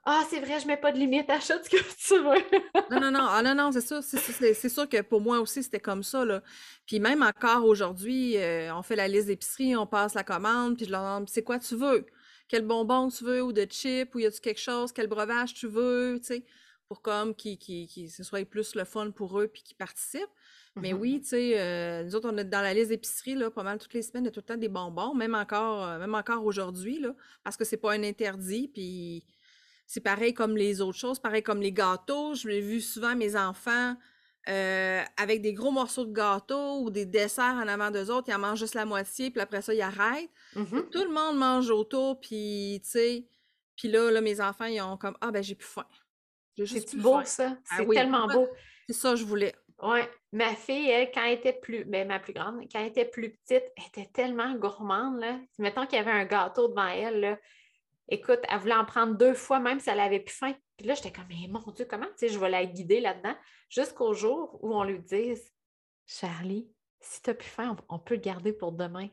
[0.06, 2.60] Ah, c'est vrai, je ne mets pas de limite, achète ce que tu veux.
[2.90, 4.02] Non, non, non, ah, non, non, c'est ça.
[4.02, 6.42] C'est- sûr que pour moi aussi, c'était comme ça, là.
[6.86, 10.86] Puis même encore aujourd'hui, euh, on fait la liste d'épicerie, on passe la commande, puis
[10.86, 12.06] je leur demande, c'est quoi tu veux?
[12.48, 15.68] Quel bonbon tu veux, ou de chip, ou y a-tu quelque chose, quel breuvage tu
[15.68, 16.46] veux, tu sais,
[16.88, 20.24] pour comme qui, ce soit plus le fun pour eux, puis qu'ils participent.
[20.78, 21.00] Mais Mhm.
[21.02, 23.80] oui, tu sais, euh, nous autres, on est dans la liste d'épicerie, là, pas mal
[23.80, 26.14] toutes les semaines, il y a tout le temps des bonbons, même encore, euh, même
[26.16, 29.26] encore aujourd'hui, là, parce que c'est pas un interdit, puis
[29.88, 32.36] c'est pareil comme les autres choses, pareil comme les gâteaux.
[32.36, 33.96] Je l'ai vu souvent mes enfants
[34.50, 38.34] euh, avec des gros morceaux de gâteau ou des desserts en avant d'eux autres, ils
[38.36, 40.30] en mangent juste la moitié, puis après ça, ils arrêtent.
[40.56, 40.90] Mhm.
[40.90, 43.28] Tout le monde mange autour, puis tu sais,
[43.76, 45.86] puis là, là, mes enfants, ils ont comme, ah ben j'ai plus faim.
[46.58, 47.26] Juste C'est beau, faim.
[47.26, 47.58] ça?
[47.70, 48.48] Ah C'est oui, tellement beau.
[48.88, 49.54] C'est ça que je voulais.
[49.84, 50.00] Oui,
[50.32, 53.32] ma fille, elle, quand elle était plus, ben, ma plus grande, quand elle était plus
[53.32, 55.40] petite, elle était tellement gourmande, là.
[55.60, 57.38] Mettons qu'il y avait un gâteau devant elle, là.
[58.10, 60.54] Écoute, elle voulait en prendre deux fois, même si elle avait plus faim.
[60.78, 63.36] Puis là, j'étais comme, mais mon Dieu, comment, tu sais, je vais la guider là-dedans,
[63.70, 65.52] jusqu'au jour où on lui dise,
[66.06, 69.08] Charlie, si tu n'as plus faim, on, on peut le garder pour demain.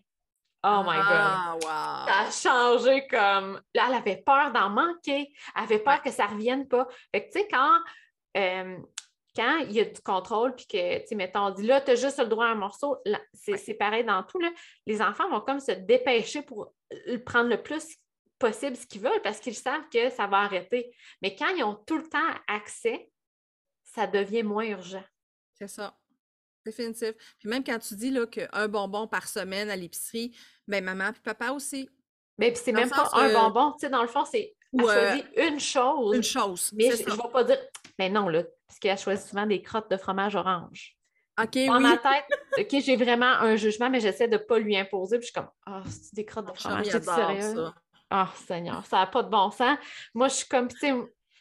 [0.66, 1.06] Oh my God!
[1.06, 2.08] Ah, Ça wow!
[2.26, 2.30] a
[2.78, 3.60] changé comme.
[3.74, 5.30] Là, elle avait peur d'en manquer.
[5.56, 6.00] Elle avait peur Ouais.
[6.04, 6.88] que ça ne revienne pas.
[7.12, 7.78] Fait que, tu sais, quand,
[8.38, 8.78] euh,
[9.36, 11.90] quand il y a du contrôle, puis que, tu sais, mettons, on dit là, tu
[11.90, 12.96] as juste le droit à un morceau,
[13.34, 13.74] c'est Ouais.
[13.74, 14.38] pareil dans tout.
[14.38, 14.50] Là.
[14.86, 17.96] Les enfants vont comme se dépêcher pour le prendre le plus
[18.44, 20.94] possible ce qu'ils veulent parce qu'ils savent que ça va arrêter.
[21.22, 23.10] Mais quand ils ont tout le temps accès,
[23.82, 25.04] ça devient moins urgent.
[25.54, 25.96] C'est ça.
[26.64, 27.12] Définitif.
[27.38, 31.22] Puis même quand tu dis là, qu'un bonbon par semaine à l'épicerie, ben maman puis
[31.22, 31.88] papa aussi.
[32.38, 33.72] Mais puis c'est Dans même pas un bonbon.
[33.72, 36.16] Tu sais, dans le fond, c'est elle euh, une chose.
[36.16, 36.70] Une chose.
[36.74, 37.58] Mais je ne vais pas dire,
[37.98, 40.96] mais non, là, parce qu'elle choisit souvent des crottes de fromage orange.
[41.40, 41.82] OK, Dans oui.
[41.82, 42.24] ma tête,
[42.58, 45.18] OK, j'ai vraiment un jugement, mais j'essaie de ne pas lui imposer.
[45.18, 47.54] Puis je suis comme, ah, c'est des crottes de fromage, c'est sérieux?
[47.54, 47.74] ça.
[48.16, 49.76] Ah, Seigneur, ça n'a pas de bon sens.
[50.14, 50.92] Moi, je suis comme, tu sais,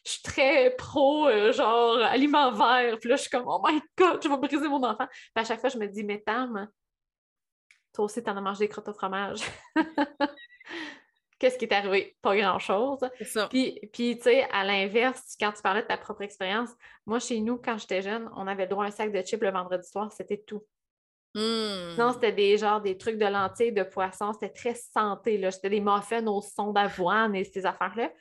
[0.04, 2.98] je suis très pro, euh, genre, aliment vert.
[3.00, 5.06] Puis là, je suis comme, oh my God, je vais briser mon enfant.
[5.08, 6.68] Puis à chaque fois, je me dis, mais Tam,
[7.94, 9.42] toi aussi, t'en as mangé des crottes au fromage.
[11.38, 12.18] qu'est-ce qui est arrivé?
[12.24, 13.08] Pas grand-chose.
[13.52, 16.72] Puis, puis tu sais, à l'inverse, quand tu parlais de ta propre expérience,
[17.06, 19.44] moi, chez nous, quand j'étais jeune, on avait le droit à un sac de chips
[19.44, 20.64] le vendredi soir, c'était tout.
[21.36, 21.96] Hmm.
[21.98, 25.50] Non, c'était des genres des trucs de lentilles, de poisson, c'était très santé, là.
[25.52, 28.12] C'était des muffins au son d'avoine et ces affaires-là.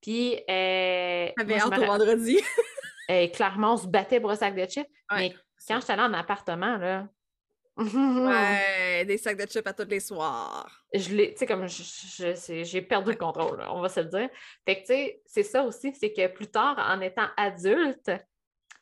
[0.00, 2.38] Puis, euh, hâte au vendredi.
[3.10, 4.86] euh, clairement, on se battait pour un sac de chips.
[5.10, 5.34] Ouais, mais
[5.66, 7.08] quand j'étais allée en appartement, là,
[7.76, 10.84] Ouais, des sacs de chips à tous les soirs.
[10.94, 13.88] je l'ai, tu sais, comme je- je- c'est- j'ai perdu le contrôle, là, on va
[13.88, 14.28] se le dire.
[14.66, 18.10] Fait que, tu sais, c'est ça aussi, c'est que plus tard, en étant adulte,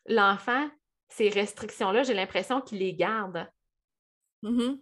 [0.06, 0.68] l'enfant,
[1.08, 3.46] ces restrictions-là, j'ai l'impression qu'il les garde.
[4.42, 4.78] Mhm.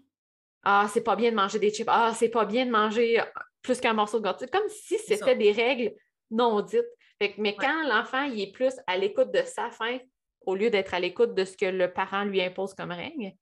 [0.64, 1.88] Ah, c'est pas bien de manger des chips.
[1.88, 3.22] Ah, c'est pas bien de manger
[3.62, 4.46] plus qu'un morceau de gâteau.
[4.52, 5.94] Comme si c'était des règles
[6.30, 6.84] non dites.
[7.20, 7.56] Fait que- mais Ouais.
[7.66, 9.98] quand l'enfant il est plus à l'écoute de sa faim
[10.42, 13.32] au lieu d'être à l'écoute de ce que le parent lui impose comme règle,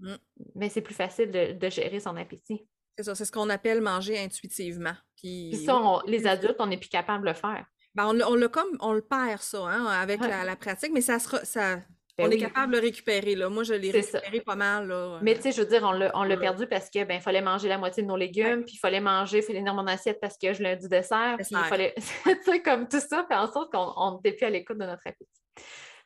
[0.00, 0.14] Mm.
[0.54, 2.66] mais c'est plus facile de, de gérer son appétit.
[2.96, 4.94] C'est ça, c'est ce qu'on appelle manger intuitivement.
[5.16, 7.66] Puis, Puis ça, on- les adultes, on n'est plus capable de le faire.
[7.94, 10.28] ben, on, l'a comme, on le perd ça, hein, avec Ouais.
[10.28, 11.80] la, la pratique, mais ça sera, ça,
[12.18, 13.48] Ben on est capable de le récupérer, là.
[13.48, 14.18] Moi, je l'ai ça.
[14.18, 15.18] récupéré pas mal, là.
[15.22, 16.40] Mais tu sais, je veux dire, on l'a, on l'a Ouais.
[16.40, 19.40] perdu parce que ben, fallait manger la moitié de nos légumes, puis il fallait manger,
[19.42, 22.88] finir mon assiette parce que je l'ai du dessert, puis il fallait, tu sais, comme
[22.88, 25.30] tout ça, fait en sorte qu'on on n'était plus à l'écoute de notre appétit.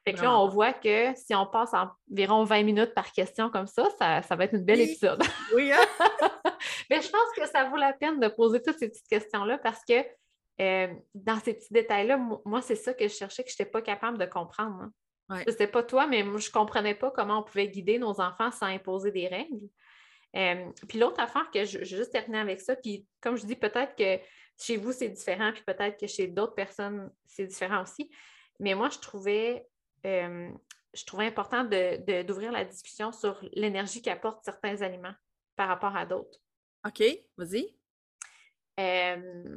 [0.05, 1.71] Fait que là, on voit que si on passe
[2.11, 4.85] environ 20 minutes par question comme ça, ça, ça va être une belle Oui.
[4.91, 5.23] épisode.
[5.55, 5.79] Oui, hein?
[6.91, 9.81] Mais je pense que ça vaut la peine de poser toutes ces petites questions-là parce
[9.89, 9.95] que
[10.61, 13.71] euh, dans ces petits détails-là, mo- moi, c'est ça que je cherchais que je n'étais
[13.71, 14.81] pas capable de comprendre.
[14.83, 14.91] hein.
[15.33, 15.45] Ouais.
[15.47, 17.99] Je ne sais pas toi, mais moi, je ne comprenais pas comment on pouvait guider
[17.99, 19.69] nos enfants sans imposer des règles.
[20.35, 23.45] Euh, puis l'autre affaire que je, je vais juste terminer avec ça, puis comme je
[23.47, 24.23] dis, peut-être que
[24.59, 28.11] chez vous, c'est différent, puis peut-être que chez d'autres personnes, c'est différent aussi.
[28.61, 29.67] Mais moi, je trouvais,
[30.07, 30.51] euh,
[30.95, 35.15] je trouvais important de- de- d'ouvrir la discussion sur l'énergie qu'apportent certains aliments
[35.57, 36.39] par rapport à d'autres.
[36.87, 37.03] OK,
[37.37, 37.77] vas-y.
[38.81, 39.57] Euh,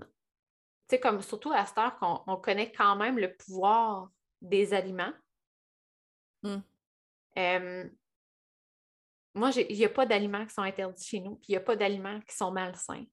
[0.88, 4.10] tu sais, comme surtout à cette heure qu'on on connaît quand même le pouvoir
[4.42, 5.14] des aliments.
[7.38, 7.90] Euh,
[9.34, 11.62] moi, il n'y a pas d'aliments qui sont interdits chez nous, puis il n'y a
[11.62, 13.06] pas d'aliments qui sont malsains.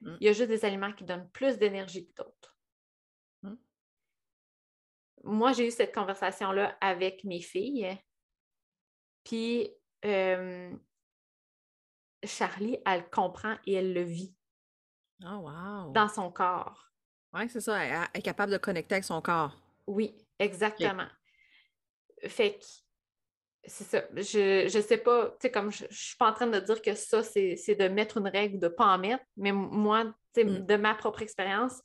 [0.00, 0.16] Hmm.
[0.20, 2.56] Il y a juste des aliments qui donnent plus d'énergie que d'autres.
[3.42, 3.56] Hmm.
[5.22, 7.96] Moi, j'ai eu cette conversation-là avec mes filles.
[9.24, 9.70] Puis,
[10.04, 10.74] euh,
[12.24, 14.34] Charlie, elle comprend et elle le vit
[15.24, 15.92] Oh, wow.
[15.92, 16.90] dans son corps.
[17.32, 19.56] Ouais, c'est ça, elle, elle est capable de connecter avec son corps.
[19.86, 21.06] Oui, exactement.
[22.26, 22.64] Fait que
[23.64, 24.04] c'est ça.
[24.16, 26.82] Je, je sais pas, tu sais, comme je, je suis pas en train de dire
[26.82, 30.04] que ça, c'est c'est de mettre une règle ou de pas en mettre, mais moi,
[30.34, 30.66] tu sais, Mm.
[30.66, 31.80] de ma propre expérience,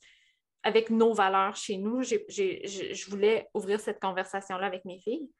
[0.64, 4.98] avec nos valeurs chez nous, j'ai- j'ai- je je voulais ouvrir cette conversation-là avec mes
[4.98, 5.30] filles.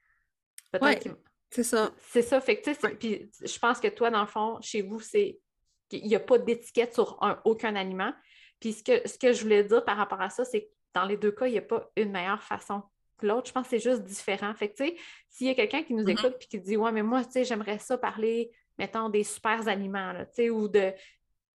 [0.70, 1.14] Peut-être Ouais.
[1.50, 1.90] C'est ça.
[2.10, 3.28] c'est ça, fait que Ouais.
[3.40, 5.40] je pense que toi, dans le fond, chez vous, c'est
[5.88, 8.12] qu'il n'y a pas d'étiquette sur un- aucun aliment.
[8.60, 11.04] Puis ce que, ce que je voulais dire par rapport à ça, c'est que dans
[11.06, 12.82] les deux cas, il n'y a pas une meilleure façon
[13.18, 13.48] que l'autre.
[13.48, 14.54] Je pense que c'est juste différent.
[14.54, 14.96] Fait que tu sais,
[15.28, 16.10] s'il y a quelqu'un qui nous Mhm.
[16.10, 19.68] écoute et qui dit Ouais, mais moi, tu sais, j'aimerais ça parler, mettons, des super
[19.68, 20.92] aliments, là, tu sais, ou de.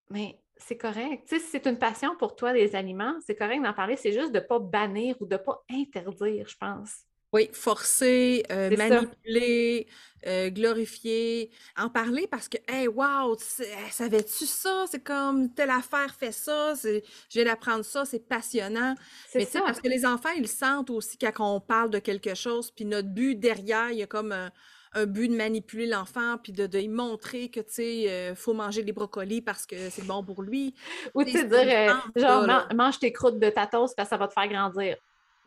[0.09, 1.27] Mais c'est correct.
[1.27, 3.97] Tu sais, si c'est une passion pour toi des aliments, c'est correct d'en parler.
[3.97, 7.03] C'est juste de ne pas bannir ou de ne pas interdire, je pense.
[7.33, 9.87] Oui, forcer, euh, manipuler,
[10.27, 14.85] euh, glorifier, en parler parce que, hey, wow, hey, savais-tu ça?
[14.89, 18.93] C'est comme telle affaire fait ça, je viens d'apprendre ça, c'est passionnant.
[19.25, 19.65] C'est Mais tu sais, ça.
[19.65, 23.09] parce que les enfants, ils sentent aussi quand on parle de quelque chose, puis notre
[23.09, 24.51] but derrière, il y a comme un,
[24.93, 28.53] un but de manipuler l'enfant, puis de, de lui montrer que, tu sais, euh, faut
[28.53, 30.75] manger des brocolis parce que c'est bon pour lui.
[31.15, 34.17] Ou Tu sais, dire, euh, genre, man- mange tes croûtes de tatos parce que ça
[34.17, 34.97] va te faire grandir.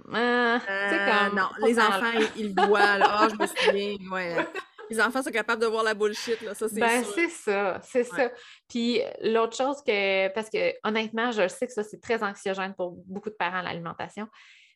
[0.09, 3.07] Euh, Euh, comme, non, les enfants, ils, ils voient, là.
[3.09, 4.47] Ah, je me souviens, ouais.
[4.89, 8.05] Les enfants sont capables de voir la bullshit, là, ça, c'est Ben, c'est ça, c'est
[8.05, 8.31] ça.
[8.69, 12.93] Puis l'autre chose que, parce que honnêtement, je sais que ça, c'est très anxiogène pour
[13.07, 14.29] beaucoup de parents, l'alimentation.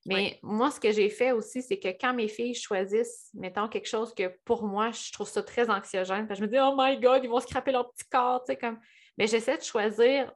[0.07, 3.87] Mais moi, ce que j'ai fait aussi, c'est que quand mes filles choisissent, mettons, quelque
[3.89, 6.75] chose que pour moi, je trouve ça très anxiogène, parce que je me dis, oh
[6.77, 8.81] my God, ils vont scraper leur petit corps, tu sais, comme.
[9.19, 10.33] Mais j'essaie de choisir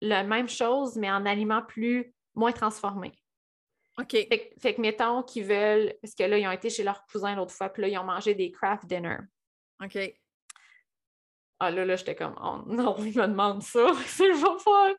[0.00, 3.12] la même chose, mais en aliments plus, moins transformés.
[3.98, 4.10] OK.
[4.10, 7.04] Fait, que- fait que, mettons, qu'ils veulent, parce que là, ils ont été chez leur
[7.06, 9.18] cousin l'autre fois, puis là, ils ont mangé des craft dinner.
[9.82, 9.98] OK.
[11.60, 14.96] Ah là, là, j'étais comme, oh non, il me demande ça, c'est le va faire.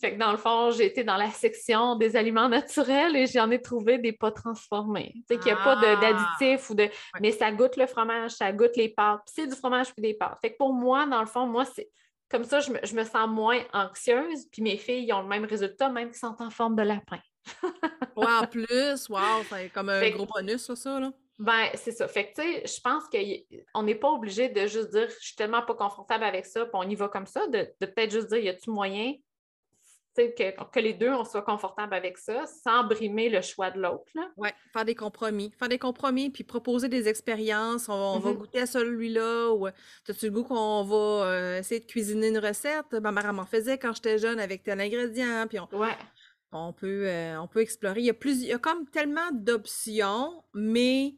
[0.00, 3.48] Fait que dans le fond, j'ai été dans la section des aliments naturels et j'en
[3.52, 5.12] ai trouvé des pas transformés.
[5.14, 5.96] Tu sais, qu'il n'y a pas Ah!
[5.96, 6.88] d'additifs ou de.
[7.20, 10.14] Mais ça goûte le fromage, ça goûte les pâtes, puis c'est du fromage puis des
[10.14, 10.38] pâtes.
[10.42, 11.88] Fait que pour moi, dans le fond, moi, c'est.
[12.28, 15.44] Comme ça, je me, je me sens moins anxieuse, puis mes filles ont le même
[15.46, 17.20] résultat, même qu'elles sont en forme de lapin.
[18.16, 21.12] Ouais, en plus, wow, c'est comme un Fait gros bonus, là, ça, là.
[21.38, 22.08] Ben, c'est ça.
[22.08, 25.36] Fait que, tu sais, je pense qu'on n'est pas obligé de juste dire je suis
[25.36, 28.28] tellement pas confortable avec ça, puis on y va comme ça, de, de peut-être juste
[28.28, 29.14] dire y a-tu moyen
[30.26, 34.10] que, que les deux, on soit confortables avec ça, sans brimer le choix de l'autre.
[34.36, 35.52] Oui, faire des compromis.
[35.58, 37.88] Faire des compromis, puis proposer des expériences.
[37.88, 38.36] On, va mm-hmm.
[38.36, 42.92] goûter à celui-là, ou as-tu le goût qu'on va euh, essayer de cuisiner une recette?
[42.92, 45.68] Ma mère m'en faisait quand j'étais jeune avec tel ingrédient, puis on...
[45.76, 45.96] Ouais.
[46.52, 48.00] On peut, euh, on peut explorer.
[48.00, 51.16] Il y, a plus, il y a comme tellement d'options, mais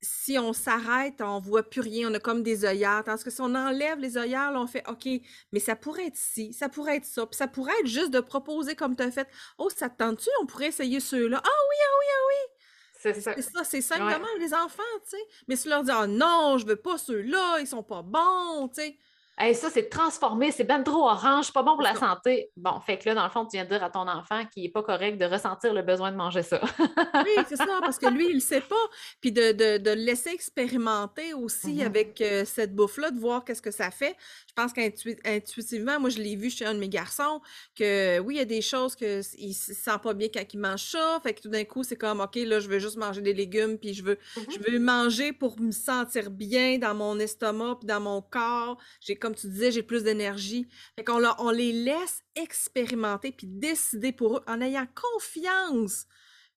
[0.00, 3.02] si on s'arrête, on voit plus rien, on a comme des œillères.
[3.04, 5.08] Tandis que si on enlève les œillères, on fait OK,
[5.52, 7.24] mais ça pourrait être ci, ça pourrait être ça.
[7.26, 9.28] Puis ça pourrait être juste de proposer comme tu as fait.
[9.58, 10.28] Oh, ça te tente-tu?
[10.42, 11.40] On pourrait essayer ceux-là.
[11.42, 12.52] Ah oui, ah oui, ah oui.
[13.00, 13.32] C'est ça.
[13.34, 15.24] C'est ça, c'est simplement les enfants, tu sais.
[15.48, 18.68] Mais si tu leur dis Ah non, je veux pas ceux-là, ils sont pas bons,
[18.68, 18.96] tu sais.
[19.38, 22.50] Hey, ça, c'est transformé, c'est ben trop orange, pas bon pour la santé.
[22.54, 24.62] Bon, fait que là, dans le fond, tu viens de dire à ton enfant qu'il
[24.62, 26.60] n'est pas correct de ressentir le besoin de manger ça.
[26.78, 28.74] oui, c'est ça, parce que lui, il ne sait pas.
[29.22, 31.86] Puis de, le laisser expérimenter aussi mm-hmm.
[31.86, 34.16] avec euh, cette bouffe-là, de voir qu'est-ce que ça fait.
[34.48, 37.40] Je pense qu'intuitivement, moi, je l'ai vu chez un de mes garçons,
[37.74, 40.60] que oui, il y a des choses qu'il ne se sent pas bien quand il
[40.60, 41.18] mange ça.
[41.22, 43.78] Fait que tout d'un coup, c'est comme, OK, là, je veux juste manger des légumes,
[43.78, 44.70] puis je veux, je mm-hmm.
[44.70, 48.76] veux manger pour me sentir bien dans mon estomac, puis dans mon corps.
[49.00, 50.68] J'ai comme tu disais, j'ai plus d'énergie.
[50.96, 56.06] Fait qu'on on les laisse expérimenter puis décider pour eux en ayant confiance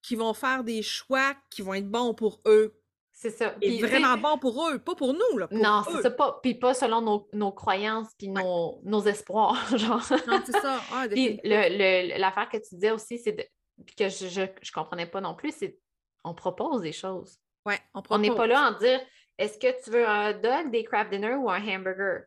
[0.01, 2.75] qu'ils vont faire des choix qui vont être bons pour eux.
[3.13, 3.55] C'est ça.
[3.61, 5.37] Et vraiment bons pour eux, pas pour nous.
[5.37, 6.09] Là, non, c'est ça.
[6.09, 9.55] Pas, puis pas selon nos, croyances puis nos, espoirs.
[9.77, 10.03] Genre.
[10.27, 10.81] Non, c'est ça.
[10.91, 13.51] Ah, puis l'affaire que tu disais aussi, c'est
[13.85, 14.27] puis que je,
[14.61, 15.77] je, comprenais pas non plus, c'est
[16.23, 17.37] on propose des choses.
[17.65, 18.17] Ouais, on propose.
[18.17, 18.99] On n'est pas là en dire
[19.37, 22.23] est-ce que tu veux un dog, des crab dinner ou un hamburger?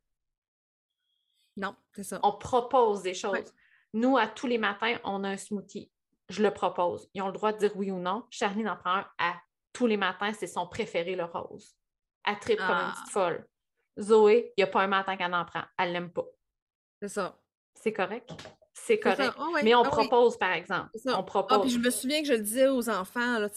[1.58, 2.20] Non, c'est ça.
[2.22, 3.52] On propose des choses.
[3.92, 5.90] Nous, à tous les matins, on a un smoothie.
[6.28, 7.08] Je le propose.
[7.14, 8.24] Ils ont le droit de dire oui ou non.
[8.30, 9.34] Charlie en prend un à
[9.72, 10.32] tous les matins.
[10.32, 11.74] C'est son préféré, le rose.
[12.24, 12.94] Elle tripe comme une ah.
[12.94, 13.46] petite folle.
[13.98, 15.64] Zoé, il n'y a pas un matin qu'elle en prend.
[15.78, 16.26] Elle l'aime pas.
[17.02, 17.40] C'est ça.
[17.74, 18.30] C'est correct?
[18.74, 19.34] C'est correct.
[19.36, 20.90] Ah mais on ah propose, par exemple.
[21.06, 21.62] On propose.
[21.62, 23.48] puis je me souviens que je le disais aux enfants, là,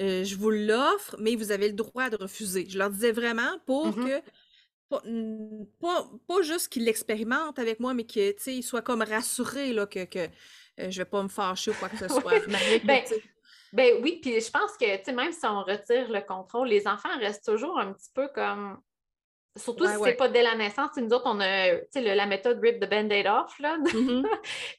[0.00, 2.68] euh, je vous l'offre, mais vous avez le droit de refuser.
[2.68, 4.20] Je leur disais vraiment pour mm-hmm.
[4.20, 4.30] que
[4.88, 5.02] pas,
[6.26, 10.28] pas, juste qu'il l'expérimente avec moi, mais qu'il soit comme rassuré là, que, que
[10.80, 12.46] euh, je vais pas me fâcher ou quoi que ce soit.
[12.84, 13.02] ben,
[13.72, 17.46] ben, oui, puis je pense que même si on retire le contrôle, les enfants restent
[17.46, 18.78] toujours un petit peu comme.
[19.56, 20.90] Surtout si c'est pas dès la naissance.
[20.96, 24.24] Nous autres, on a la méthode Rip the Band-Aid off, là, mm-hmm.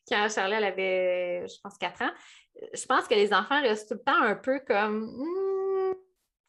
[0.10, 2.12] quand Charlie elle avait, je pense, 4 ans.
[2.74, 5.14] Je pense que les enfants restent tout le temps un peu comme.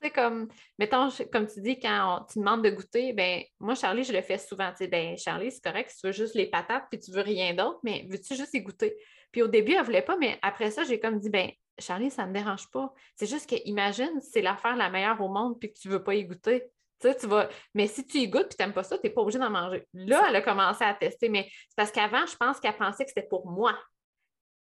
[0.03, 4.13] Sais, comme, mettons, comme tu dis, quand tu demandes de goûter, ben moi, Charlie, je
[4.15, 4.71] le fais souvent.
[4.71, 7.21] Tu sais, ben Charlie, c'est correct, si tu veux juste les patates puis tu veux
[7.21, 8.97] rien d'autre, mais veux-tu juste y goûter?
[9.31, 12.11] Puis au début, elle ne voulait pas, mais après ça, j'ai comme dit, ben Charlie,
[12.11, 12.93] ça ne me dérange pas.
[13.15, 16.03] C'est juste que, imagine, c'est l'affaire la meilleure au monde puis que tu ne veux
[16.03, 16.65] pas y goûter.
[17.01, 17.49] Tu tu vas...
[17.75, 19.51] Mais si tu y goûtes et tu n'aimes pas ça, tu n'es pas obligé d'en
[19.51, 19.87] manger.
[19.95, 23.11] Là, elle a commencé à tester, mais c'est parce qu'avant, je pense qu'elle pensait que
[23.11, 23.79] c'était pour moi.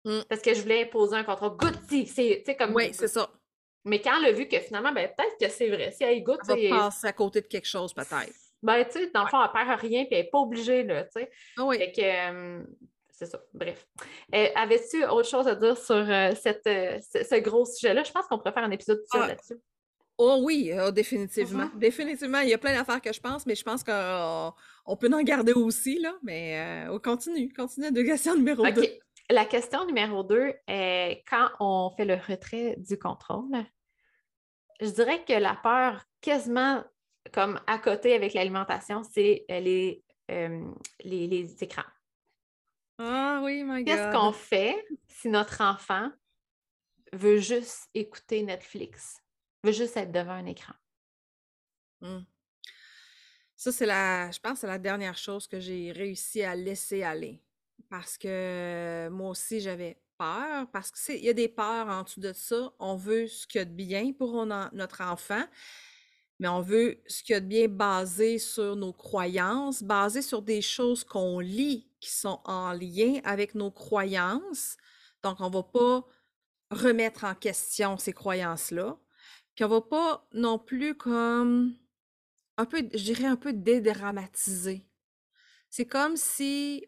[0.05, 0.20] Mmh.
[0.29, 1.51] Parce que je voulais imposer un contrat.
[1.51, 2.74] Goûte, c'est comme.
[2.74, 3.29] Oui, c'est ça.
[3.88, 6.40] Mais quand elle a vu que finalement, ben, peut-être que c'est vrai, si elle goûte.
[6.48, 8.35] Elle va passer à côté de quelque chose, peut-être.
[8.62, 11.05] Ben, tu sais, dans le fond, elle perd rien, puis elle n'est pas obligée, là,
[11.05, 11.31] tu sais.
[11.57, 11.79] Ah oui.
[11.79, 12.62] Fait que, euh,
[13.11, 13.40] c'est ça.
[13.55, 13.87] Bref.
[14.35, 18.03] Euh, avais-tu autre chose à dire sur euh, cette, ce, gros sujet-là?
[18.03, 19.29] Je pense qu'on pourrait faire un épisode ah.
[19.29, 19.59] là-dessus.
[20.20, 21.66] Oh oui, oh, définitivement.
[21.66, 21.79] Mm-hmm.
[21.79, 22.40] Définitivement.
[22.40, 25.53] Il y a plein d'affaires que je pense, mais je pense qu'on peut en garder
[25.53, 26.14] aussi, là.
[26.24, 27.53] Mais on continue.
[27.53, 28.83] Continue à question numéro 2.
[29.31, 33.44] La question numéro 2 est quand on fait le retrait du contrôle,
[34.81, 36.85] je dirais que la peur, quasiment
[37.33, 40.64] comme à côté avec l'alimentation, c'est euh, les, euh,
[41.05, 41.83] les, les, écrans.
[42.99, 43.87] Ah oui, my God.
[43.87, 46.11] Qu'est-ce qu'on fait si notre enfant
[47.12, 49.23] veut juste écouter Netflix,
[49.62, 50.75] veut juste être devant un écran?
[52.01, 52.21] Hmm.
[53.57, 57.42] Ça, c'est la, je pense, c'est la dernière chose que j'ai réussi à laisser aller.
[57.88, 62.73] Parce que moi aussi, j'avais parce qu'il y a des peurs en dessous de ça.
[62.79, 65.44] On veut ce qu'il y a de bien pour notre enfant,
[66.38, 70.42] mais on veut ce qu'il y a de bien basé sur nos croyances, basé sur
[70.42, 74.77] des choses qu'on lit qui sont en lien avec nos croyances.
[75.23, 76.04] Donc, on ne va pas
[76.71, 78.98] remettre en question ces croyances-là.
[79.54, 81.75] Puis on ne va pas non plus comme
[82.56, 84.85] un peu, je dirais un peu dédramatiser.
[85.71, 86.87] C'est comme si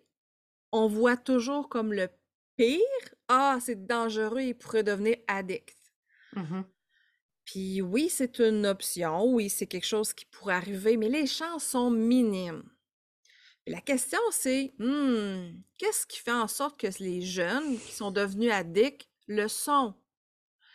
[0.73, 2.09] on voit toujours comme le
[2.61, 5.77] pire, ah, c'est dangereux, il pourrait devenir addict.
[6.35, 6.63] Mmh
[7.45, 11.65] Puis oui, c'est une option, oui, c'est quelque chose qui pourrait arriver, mais les chances
[11.65, 12.65] sont minimes.
[13.67, 18.53] la question, c'est hmm, qu'est-ce qui fait en sorte que les jeunes qui sont devenus
[18.53, 19.95] addicts le sont?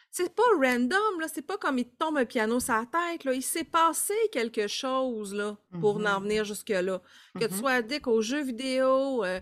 [0.10, 3.34] C'est pas random, là, c'est pas comme il tombe un piano sur la tête, là.
[3.34, 7.02] Il s'est passé quelque chose là, pour en mmh venir jusque-là.
[7.38, 9.42] Que tu mmh sois addict aux jeux vidéo, euh,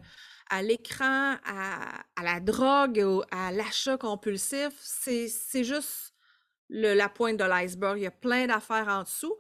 [0.50, 6.14] à l'écran, à, la drogue, à l'achat compulsif, c'est juste
[6.70, 7.98] la pointe de l'iceberg.
[7.98, 9.36] Il y a plein d'affaires en dessous.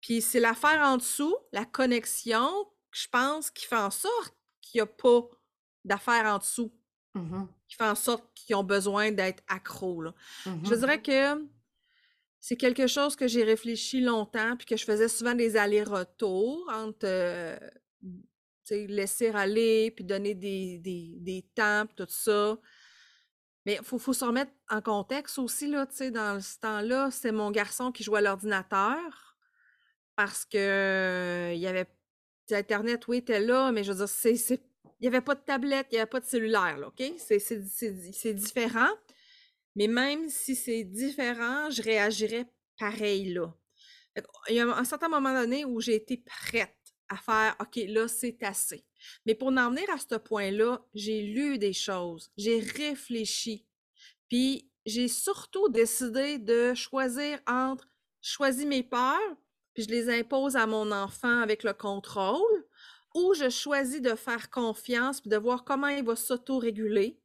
[0.00, 2.50] Puis c'est l'affaire en dessous, la connexion,
[2.92, 5.28] je pense, qui fait en sorte qu'il n'y a pas
[5.84, 6.72] d'affaires en dessous.
[7.14, 10.02] Mmh qui fait en sorte qu'ils ont besoin d'être accros.
[10.46, 11.46] Je mmh dirais que
[12.40, 17.04] c'est quelque chose que j'ai réfléchi longtemps, puis que je faisais souvent des allers-retours entre
[17.04, 17.58] euh,
[18.74, 22.58] laisser aller, puis donner des, des, temps, tout ça.
[23.66, 27.50] Mais il faut, faut se remettre en contexte aussi, là, dans ce temps-là, c'est mon
[27.50, 29.36] garçon qui jouait à l'ordinateur
[30.16, 31.86] parce que il y avait
[32.50, 34.58] Internet, oui, était là, mais je veux dire, c'est, il
[35.02, 37.02] n'y avait pas de tablette, il n'y avait pas de cellulaire, là, OK?
[37.18, 38.90] C'est, différent.
[39.76, 42.46] Mais même si c'est différent, je réagirais
[42.78, 43.54] pareil, là.
[44.48, 46.77] Il y a un certain moment donné où j'ai été prête
[47.08, 48.84] à faire OK, là, c'est assez.
[49.26, 53.66] Mais pour en venir à ce point-là, j'ai lu des choses, j'ai réfléchi,
[54.28, 57.88] puis j'ai surtout décidé de choisir entre
[58.20, 59.36] choisir mes peurs,
[59.74, 62.66] puis je les impose à mon enfant avec le contrôle,
[63.14, 67.20] ou je choisis de faire confiance puis de voir comment il va s'auto-réguler.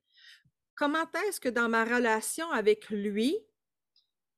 [0.76, 3.38] Comment est-ce que dans ma relation avec lui,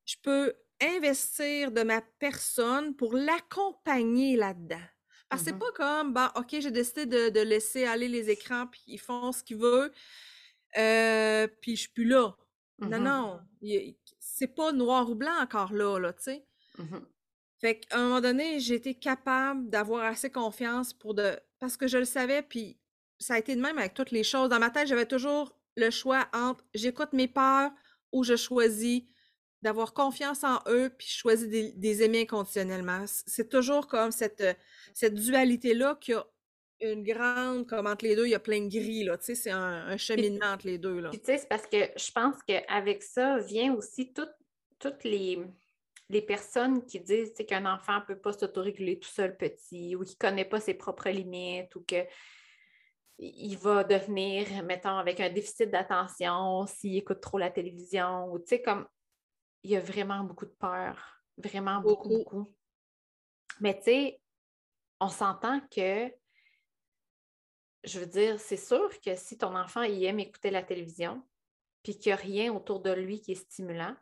[0.06, 4.95] je peux investir de ma personne pour l'accompagner là-dedans?
[5.30, 8.68] Parce que c'est mmh pas comme, bah, OK, j'ai décidé de, laisser aller les écrans,
[8.68, 9.92] puis ils font ce qu'ils veulent,
[10.78, 12.36] euh, puis je suis plus là.
[12.80, 13.40] Non, mmh non,
[14.20, 16.46] c'est pas noir ou blanc encore là, là, tu sais.
[16.78, 16.98] Mmh
[17.62, 21.40] fait qu'à un moment donné, j'ai été capable d'avoir assez confiance pour de...
[21.60, 22.78] Parce que je le savais, puis
[23.18, 24.50] ça a été de même avec toutes les choses.
[24.50, 27.72] Dans ma tête, j'avais toujours le choix entre j'écoute mes peurs
[28.12, 29.04] ou je choisis
[29.66, 33.04] d'avoir confiance en eux, puis je choisis des, des aimer inconditionnellement.
[33.08, 34.44] C'est toujours comme cette
[34.94, 36.24] cette dualité-là qui a
[36.82, 39.36] une grande, comme entre les deux, il y a plein de gris, là, tu sais,
[39.36, 41.10] c'est un, cheminement entre les deux, là.
[41.10, 45.40] tu sais, c'est parce que je pense qu'avec ça vient aussi toutes les,
[46.10, 50.14] les personnes qui disent qu'un enfant ne peut pas s'autoréguler tout seul petit ou qui
[50.14, 52.06] ne connaît pas ses propres limites ou que
[53.18, 58.48] il va devenir, mettons, avec un déficit d'attention s'il écoute trop la télévision ou tu
[58.48, 58.86] sais, comme
[59.66, 62.54] il y a vraiment beaucoup de peur, vraiment beaucoup, beaucoup.
[63.60, 64.22] Mais tu sais,
[65.00, 66.12] on s'entend que,
[67.84, 71.24] je veux dire, c'est sûr que si ton enfant il aime écouter la télévision,
[71.82, 73.96] puis qu'il n'y a rien autour de lui qui est stimulant,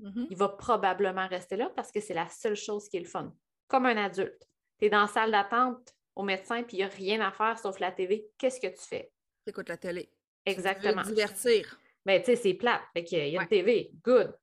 [0.00, 3.06] mmh il va probablement rester là parce que c'est la seule chose qui est le
[3.06, 3.32] fun.
[3.68, 4.48] Comme un adulte.
[4.80, 7.58] Tu es dans la salle d'attente au médecin, puis il n'y a rien à faire
[7.60, 8.28] sauf la TV.
[8.38, 9.12] Qu'est-ce que tu fais?
[9.44, 10.12] Tu écoutes la télé.
[10.44, 11.02] Exactement.
[11.02, 11.78] Tu veux divertir.
[12.04, 12.82] Ben, tu sais, c'est plat.
[12.96, 13.92] il y a une TV.
[14.02, 14.36] Good.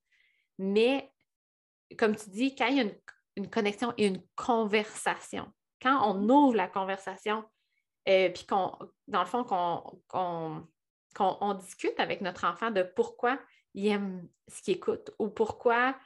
[0.58, 1.12] Mais,
[1.98, 2.96] comme tu dis, quand il y a une,
[3.36, 5.52] une connexion et une conversation,
[5.82, 7.44] quand on ouvre la conversation,
[8.10, 8.78] euh, puis qu'on,
[9.08, 10.68] dans le fond, qu'on,
[11.56, 13.40] discute avec notre enfant de pourquoi
[13.74, 15.98] il aime ce qu'il écoute ou pourquoi,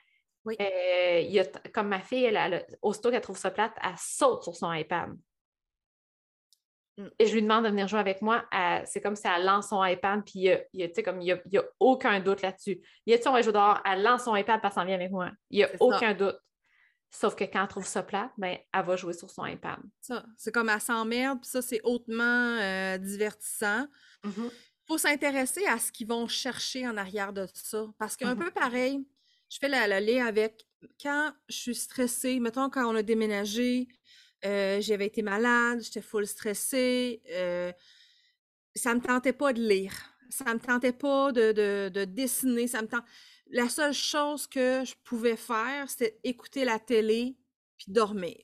[0.48, 4.56] euh, il a, comme ma fille, elle, aussitôt qu'elle trouve ça plate, elle saute sur
[4.56, 5.18] son iPad.
[6.98, 7.08] Mm.
[7.20, 8.46] Et je lui demande de venir jouer avec moi.
[8.86, 11.64] c'est comme si elle lance son iPad, puis il y a, comme, il n'y a,
[11.80, 12.82] aucun doute là-dessus.
[13.06, 14.96] Il y a, on va jouer dehors, elle lance son iPad, parce qu'elle s'en vient
[14.96, 15.32] avec moi.
[15.50, 16.38] Il n'y a aucun doute.
[17.10, 19.80] Sauf que quand elle trouve ça plat, ben, elle va jouer sur son iPad.
[20.02, 23.88] Ça, c'est comme elle s'emmerde, puis ça, c'est hautement euh, divertissant.
[24.24, 24.52] Il mm-hmm.
[24.88, 27.86] faut s'intéresser à ce qu'ils vont chercher en arrière de ça.
[27.98, 28.40] Parce qu'un mm-hmm.
[28.40, 29.08] peu pareil,
[29.50, 30.66] je fais la, la avec
[31.02, 33.88] quand je suis stressée, mettons quand on a déménagé,
[34.46, 37.72] euh, j'avais été malade, j'étais full stressée, euh,
[38.76, 39.94] ça me tentait pas de lire,
[40.30, 42.88] ça me tentait pas de, de, de dessiner, ça me
[43.50, 47.38] la seule chose que je pouvais faire, c'était écouter la télé
[47.78, 48.36] puis dormir.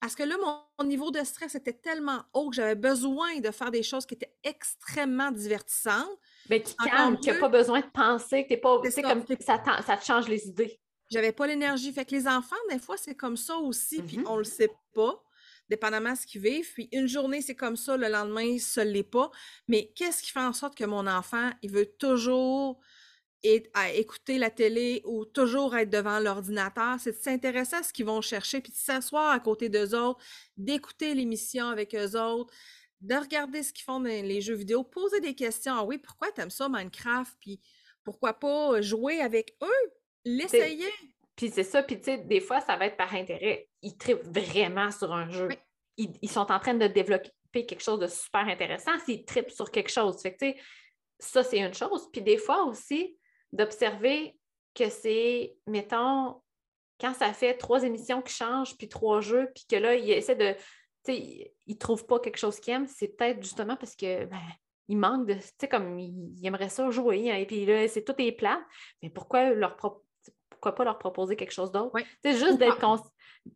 [0.00, 0.36] Parce que là,
[0.78, 4.14] mon, niveau de stress était tellement haut que j'avais besoin de faire des choses qui
[4.14, 6.18] étaient extrêmement divertissantes.
[6.48, 8.78] Mais qui calme, qui n'a pas besoin de penser, que t'es pas.
[8.90, 10.80] C'est comme ça, ça te change les idées.
[11.10, 11.92] J'avais pas l'énergie.
[11.92, 14.28] Fait que les enfants, des fois, c'est comme ça aussi, puis mm-hmm.
[14.28, 15.22] on le sait pas,
[15.68, 16.72] dépendamment de ce qu'ils vivent.
[16.72, 19.30] Puis une journée, c'est comme ça, le lendemain, ce l'est pas.
[19.68, 22.80] Mais qu'est-ce qui fait en sorte que mon enfant, il veut toujours
[23.74, 28.06] à écouter la télé ou toujours être devant l'ordinateur, c'est de s'intéresser à ce qu'ils
[28.06, 30.20] vont chercher, puis de s'asseoir à côté d'eux autres,
[30.56, 32.52] d'écouter l'émission avec eux autres,
[33.00, 35.74] de regarder ce qu'ils font dans les jeux vidéo, poser des questions.
[35.76, 37.36] Ah oui, pourquoi tu aimes ça, Minecraft?
[37.40, 37.60] Puis
[38.04, 39.92] pourquoi pas jouer avec eux?
[40.26, 40.90] L'essayer.
[41.36, 43.68] Puis c'est ça, puis tu sais, des fois, ça va être par intérêt.
[43.82, 45.48] Ils trippent vraiment sur un jeu.
[45.96, 49.90] Ils, sont en train de développer quelque chose de super intéressant s'ils trippent sur quelque
[49.90, 50.20] chose.
[50.20, 50.62] Fait que, tu sais,
[51.18, 52.08] ça, c'est une chose.
[52.12, 53.16] Puis des fois aussi,
[53.52, 54.36] d'observer
[54.74, 56.42] que c'est, mettons,
[57.00, 60.36] quand ça fait trois émissions qui changent, puis trois jeux, puis que là, il essaie
[60.36, 60.54] de,
[61.08, 64.40] ils ne trouvent pas quelque chose qu'ils aiment, c'est peut-être justement parce que ben,
[64.88, 68.04] il manque de, tu sais, comme ils aimeraient ça jouer, hein, et puis là, c'est
[68.04, 68.60] tout est plat,
[69.02, 69.76] mais pourquoi leur
[70.56, 71.92] pourquoi pas leur proposer quelque chose d'autre?
[72.22, 72.78] C'est juste d'être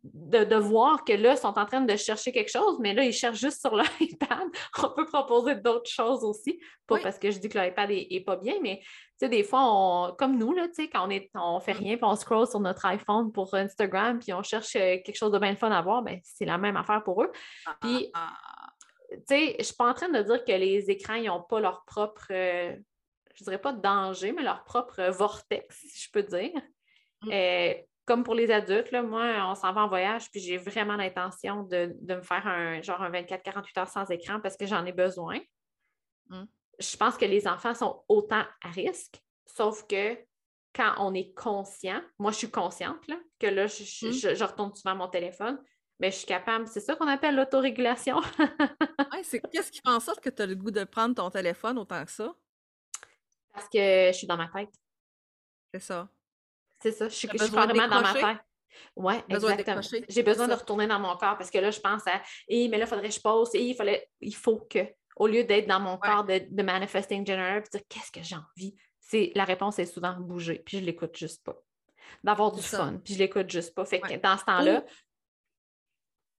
[0.03, 3.13] de, voir que là, ils sont en train de chercher quelque chose, mais là, ils
[3.13, 4.47] cherchent juste sur l'iPad.
[4.81, 6.59] On peut proposer d'autres choses aussi.
[6.87, 8.81] Pas parce que je dis que l'iPad est, pas bien, mais
[9.21, 12.47] des fois, on, comme nous, là, quand on est on fait rien, puis on scroll
[12.47, 15.81] sur notre iPhone pour Instagram, puis on cherche euh, quelque chose de bien fun à
[15.81, 17.31] voir, ben, c'est la même affaire pour eux.
[17.65, 18.69] Ah, puis, ah, ah.
[19.11, 21.59] tu sais, je suis pas en train de dire que les écrans, ils n'ont pas
[21.59, 22.75] leur propre, euh,
[23.35, 26.59] je dirais pas danger, mais leur propre vortex, si je peux dire.
[27.23, 27.29] Mm.
[27.31, 27.73] Euh,
[28.05, 31.63] comme pour les adultes, là, moi, on s'en va en voyage, puis j'ai vraiment l'intention
[31.63, 35.39] de, me faire un genre un 24-48 heures sans écran parce que j'en ai besoin.
[36.29, 36.43] Mm.
[36.79, 40.17] Je pense que les enfants sont autant à risque, sauf que
[40.73, 44.43] quand on est conscient, moi je suis consciente là, que là, je, mm.
[44.43, 45.61] retourne souvent mon téléphone,
[45.99, 48.19] mais je suis capable, c'est ça qu'on appelle l'autorégulation.
[49.23, 51.77] c'est qu'est-ce qui fait en sorte que tu as le goût de prendre ton téléphone
[51.77, 52.33] autant que ça?
[53.53, 54.73] Parce que je suis dans ma tête.
[55.73, 56.09] C'est ça.
[56.81, 58.37] C'est ça, je suis, vraiment dans ma tête.
[58.95, 59.81] Oui, exactement.
[60.09, 62.77] J'ai besoin de retourner dans mon corps parce que là, je pense à et mais
[62.77, 64.79] là, il faudrait que je pose et il fallait il faut que,
[65.15, 68.75] au lieu d'être dans mon corps de, de manifesting generator, dire qu'est-ce que j'ai envie,
[68.99, 71.55] c'est la réponse est souvent bouger, puis je l'écoute juste pas.
[72.23, 73.85] D'avoir du fun, puis je l'écoute juste pas.
[73.85, 74.83] Fait que dans ce temps-là,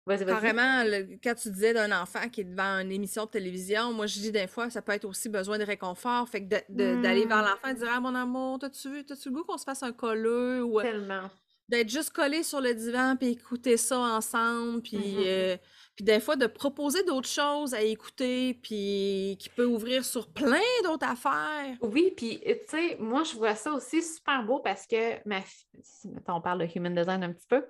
[0.07, 0.83] Carrément,
[1.23, 4.31] quand tu disais d'un enfant qui est devant une émission de télévision, moi je dis
[4.31, 6.27] des fois, ça peut être aussi besoin de réconfort.
[6.27, 7.45] Fait que d'aller vers mmh.
[7.45, 9.91] l'enfant et dire Ah mon amour, t'as-tu vu, t'as-tu le goût qu'on se fasse un
[9.91, 11.29] colleux ou Tellement.
[11.69, 14.81] d'être juste collé sur le divan puis écouter ça ensemble.
[14.81, 15.57] Puis, mmh euh,
[15.95, 20.59] puis des fois de proposer d'autres choses à écouter, puis qui peut ouvrir sur plein
[20.83, 21.77] d'autres affaires.
[21.81, 26.15] Oui, puis tu sais, moi je vois ça aussi super beau parce que ma fille,
[26.27, 27.63] on parle de human design un petit peu,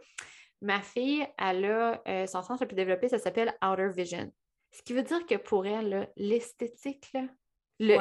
[0.61, 4.31] Ma fille, elle a euh, son sens le plus développé, ça s'appelle Outer Vision.
[4.71, 7.11] Ce qui veut dire que pour elle, l'esthétique,
[7.79, 7.97] le,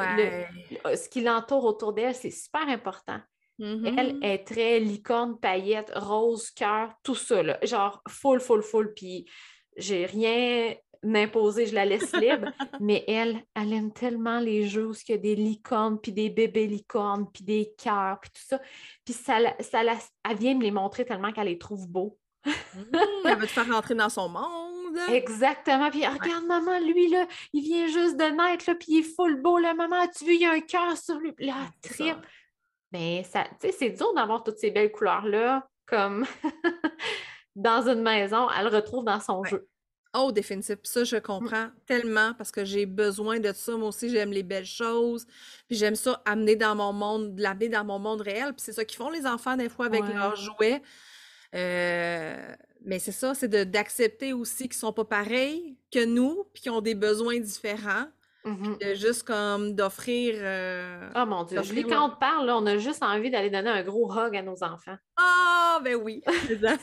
[0.94, 3.20] ce qui l'entoure autour d'elle, c'est super important.
[3.58, 4.24] Elle mm-hmm.
[4.24, 7.42] est très licorne, paillettes, rose, cœur, tout ça.
[7.42, 7.58] Là.
[7.62, 8.94] Genre full, full, full.
[8.94, 9.26] Puis
[9.76, 12.50] j'ai rien imposé, je la laisse libre.
[12.80, 16.30] mais elle, elle aime tellement les jeux où il y a des licornes, puis des
[16.30, 18.60] bébés licornes, puis des cœurs, puis tout ça.
[19.04, 22.18] Puis ça, ça, elle vient me les montrer tellement qu'elle les trouve beaux.
[22.46, 24.96] Mmh, elle veut te faire rentrer dans son monde.
[25.08, 25.90] Exactement.
[25.90, 29.40] Puis regarde, maman, lui, là, il vient juste de naître, là, puis il est full
[29.40, 31.34] beau, là, maman, tu veux, il y a un cœur sur lui?
[31.38, 32.16] Là, trip.
[32.92, 36.24] Mais ça, tu sais, c'est dur d'avoir toutes ces belles couleurs-là, comme
[37.54, 39.68] dans une maison, elle le retrouve dans son jeu.
[40.12, 40.76] Oh, définitif.
[40.82, 41.20] Ça, je mmh.
[41.20, 43.76] comprends tellement parce que j'ai besoin de ça.
[43.76, 45.24] Moi aussi, j'aime les belles choses.
[45.68, 48.52] Puis j'aime ça amener dans mon monde, l'amener dans mon monde réel.
[48.54, 50.82] Puis c'est ça qu'ils font les enfants des fois avec leurs jouets.
[51.54, 56.72] Euh, mais c'est ça, c'est d'accepter aussi qu'ils sont pas pareils que nous, puis qu'ils
[56.72, 58.06] ont des besoins différents.
[58.42, 60.34] Mmh de juste comme d'offrir.
[60.38, 63.68] Euh, oh mon Dieu, Julie, quand on te parle, on a juste envie d'aller donner
[63.68, 64.96] un gros hug à nos enfants.
[65.18, 66.22] Ah, ben oui.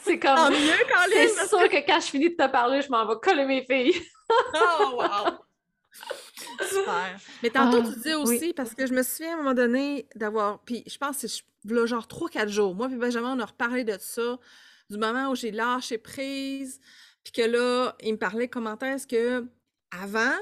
[0.03, 0.53] c'est comme.
[1.09, 3.99] C'est sûr que quand je finis de te parler, je m'en vais coller mes filles.
[4.29, 5.33] oh, wow!
[6.69, 7.17] Super.
[7.41, 10.07] Mais tantôt, tu ah, disais aussi, parce que je me souviens à un moment donné
[10.15, 10.59] d'avoir.
[10.59, 11.27] Puis je pense que
[11.85, 12.75] genre 3-4 jours.
[12.75, 14.39] Moi, puis Benjamin, on a reparlé de ça,
[14.89, 16.79] du moment où j'ai lâché prise.
[17.23, 19.45] Puis que là, il me parlait comment est-ce que,
[19.91, 20.35] avant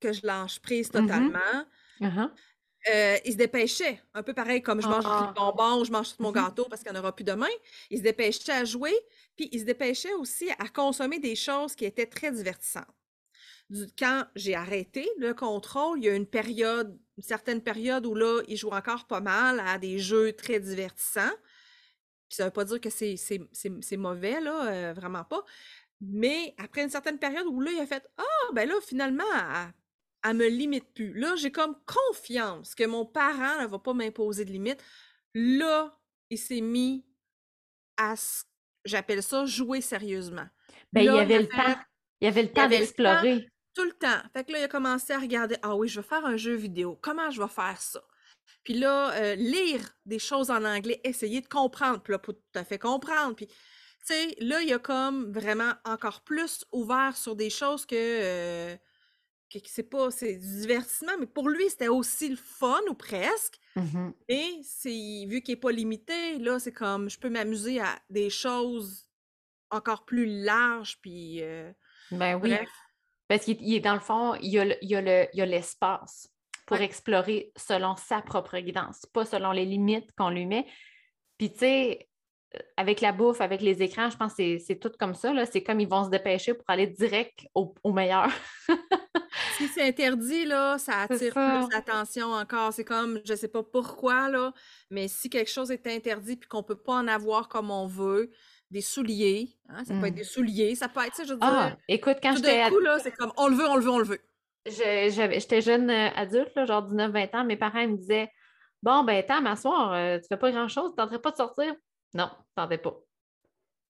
[0.00, 1.00] que je lâche prise mm-hmm.
[1.00, 1.64] totalement,
[2.00, 2.30] uh-huh.
[2.92, 4.00] euh, il se dépêchait.
[4.14, 6.46] Un peu pareil comme je mange ah, du bonbon, je mange tout mon mm-hmm.
[6.46, 7.46] gâteau parce qu'il n'y en aura plus demain.
[7.90, 8.94] Il se dépêchait à jouer.
[9.36, 12.97] Puis il se dépêchait aussi à consommer des choses qui étaient très divertissantes
[13.98, 18.42] quand j'ai arrêté le contrôle, il y a une période, une certaine période où là,
[18.48, 21.34] il joue encore pas mal à des jeux très divertissants.
[22.28, 25.44] Puis ça veut pas dire que c'est mauvais, là, euh, vraiment pas.
[26.00, 29.24] Mais après une certaine période où là, il a fait Ah, ben là, finalement,
[30.24, 31.12] elle, me limite plus.
[31.14, 34.82] Là, j'ai comme confiance que mon parent ne va pas m'imposer de limite.
[35.34, 35.98] Là,
[36.30, 37.04] il s'est mis
[37.96, 38.14] à,
[38.84, 40.46] j'appelle ça, jouer sérieusement.
[40.92, 41.76] Ben, il y avait le temps.
[42.20, 43.48] Il y avait le temps d'explorer.
[43.78, 44.20] Tout le temps.
[44.32, 46.54] Fait que là, il a commencé à regarder, ah oui, je vais faire un jeu
[46.54, 46.98] vidéo.
[47.00, 48.02] Comment je vais faire ça?
[48.64, 52.02] Puis là, euh, lire des choses en anglais, essayer de comprendre.
[52.02, 53.36] Puis là, pour tout à fait comprendre.
[53.36, 53.54] Puis, tu
[54.02, 58.76] sais, là, il a comme vraiment encore plus ouvert sur des choses que, euh,
[59.48, 63.60] que c'est pas, c'est du divertissement, mais pour lui, c'était aussi le fun ou presque.
[63.76, 67.96] Mmh et c'est, vu qu'il n'est pas limité, là, c'est comme, je peux m'amuser à
[68.10, 69.08] des choses
[69.70, 71.44] encore plus larges, puis...
[71.44, 71.70] Euh,
[72.10, 72.56] ben oui.
[73.28, 76.28] Parce qu'il est dans le fond, il y a, il l'espace
[76.66, 80.66] pour explorer selon sa propre guidance, pas selon les limites qu'on lui met.
[81.38, 82.08] Puis, tu sais,
[82.76, 85.32] avec la bouffe, avec les écrans, je pense que c'est tout comme ça.
[85.46, 88.30] C'est comme ils vont se dépêcher pour aller direct au, meilleur.
[89.56, 92.72] si c'est interdit, là, ça attire plus l'attention encore.
[92.72, 94.52] C'est comme, je ne sais pas pourquoi, là,
[94.90, 97.86] mais si quelque chose est interdit puis qu'on ne peut pas en avoir comme on
[97.86, 98.30] veut,
[98.70, 100.16] des souliers, hein, ça peut être mmh.
[100.16, 101.76] des souliers, ça peut être, ça, je veux ah, dire.
[101.88, 102.68] écoute, quand j'étais.
[102.68, 104.20] là, c'est comme, on le veut, on le veut, on le veut.
[104.66, 108.30] J'étais jeune euh, adulte, là, genre 19-20 ans, mes parents me disaient
[108.82, 111.74] Bon, ben, t'as m'asseoir, euh, tu fais pas grand-chose, tu tenterais pas de sortir?
[112.14, 112.94] Non, ne tentais pas.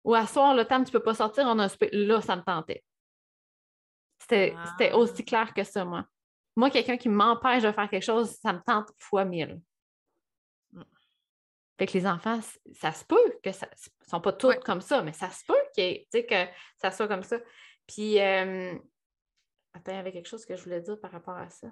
[0.03, 2.83] Ou à soir, le temps, tu peux pas sortir, on a Là, ça me tentait.
[4.21, 4.97] C'était ah.
[4.97, 6.05] aussi clair que ça, moi.
[6.55, 9.59] Moi, quelqu'un qui m'empêche de faire quelque chose, ça me tente fois mille.
[11.77, 12.39] Fait que les enfants,
[12.73, 15.53] ça se peut que ça ne sont pas tous comme ça, mais ça se peut
[15.75, 17.37] que, que ça soit comme ça.
[17.85, 18.73] Puis, euh,
[19.73, 21.67] attends, il y avait quelque chose que je voulais dire par rapport à ça.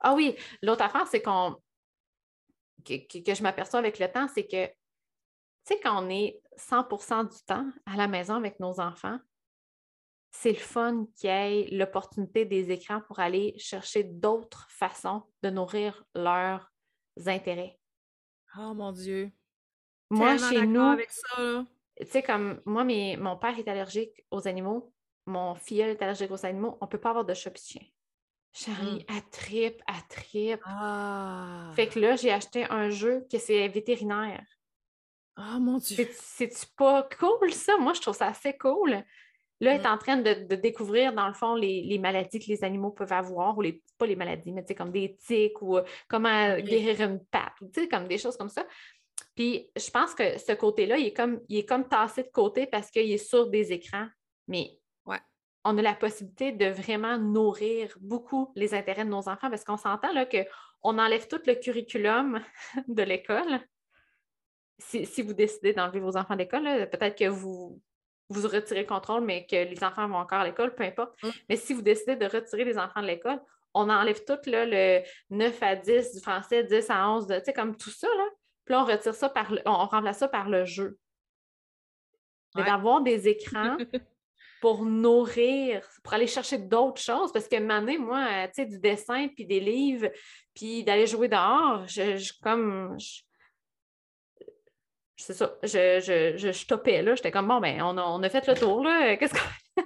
[0.00, 1.56] Ah oui, l'autre affaire, c'est qu'on
[2.84, 7.32] que, que, je m'aperçois avec le temps, c'est que tu sais, quand on est 100%
[7.32, 9.18] du temps à la maison avec nos enfants,
[10.32, 15.50] c'est le fun qu'il y ait l'opportunité des écrans pour aller chercher d'autres façons de
[15.50, 16.72] nourrir leurs
[17.26, 17.78] intérêts.
[18.58, 19.30] Oh mon Dieu.
[20.10, 24.92] Moi, chez nous, tu sais, comme moi, mon père est allergique aux animaux,
[25.26, 27.82] mon filleul est allergique aux animaux, on ne peut pas avoir de chat chien.
[28.52, 30.60] Charlie, à trip, à trip.
[30.66, 31.70] Ah.
[31.74, 34.44] Fait que là, j'ai acheté un jeu que c'est vétérinaire.
[35.38, 36.06] Oh mon Dieu!
[36.12, 37.78] C'est-tu pas cool, ça?
[37.78, 39.02] Moi, je trouve ça assez cool.
[39.62, 39.92] Là, elle est mm.
[39.92, 43.62] en train de, découvrir, dans le fond, les, maladies que les animaux peuvent avoir, ou
[43.62, 47.70] les, pas les maladies, mais comme des tiques ou euh, comment guérir une patte, ou
[47.88, 48.66] comme des choses comme ça.
[49.36, 52.66] Puis je pense que ce côté-là, il est comme, il est comme tassé de côté
[52.66, 54.08] parce qu'il est sur des écrans.
[54.48, 55.20] Mais ouais.
[55.64, 59.76] on a la possibilité de vraiment nourrir beaucoup les intérêts de nos enfants parce qu'on
[59.76, 62.40] s'entend là qu'on enlève tout le curriculum
[62.88, 63.60] de l'école
[64.78, 67.80] si, vous décidez d'enlever vos enfants de l'école, peut-être que vous,
[68.32, 71.12] vous retirez le contrôle, mais que les enfants vont encore à l'école, peu importe.
[71.22, 71.28] Mm.
[71.48, 73.40] Mais si vous décidez de retirer les enfants de l'école,
[73.74, 77.76] on enlève tout le 9 à 10 du français, 10 à 11, tu sais, comme
[77.76, 78.08] tout ça.
[78.08, 78.24] Là.
[78.64, 80.98] Puis là, on retire ça par on remplace ça par le jeu.
[82.54, 83.78] Mais d'avoir des écrans
[84.60, 87.32] pour nourrir, pour aller chercher d'autres choses.
[87.32, 90.10] Parce que maintenant, moi, tu sais, du dessin, puis des livres,
[90.54, 92.98] puis d'aller jouer dehors, je, comme
[95.22, 97.14] c'est ça, je, je, je stoppais là.
[97.14, 99.16] J'étais comme bon, ben, on a, on a fait le tour, là.
[99.18, 99.82] Qu'est-ce qu'on.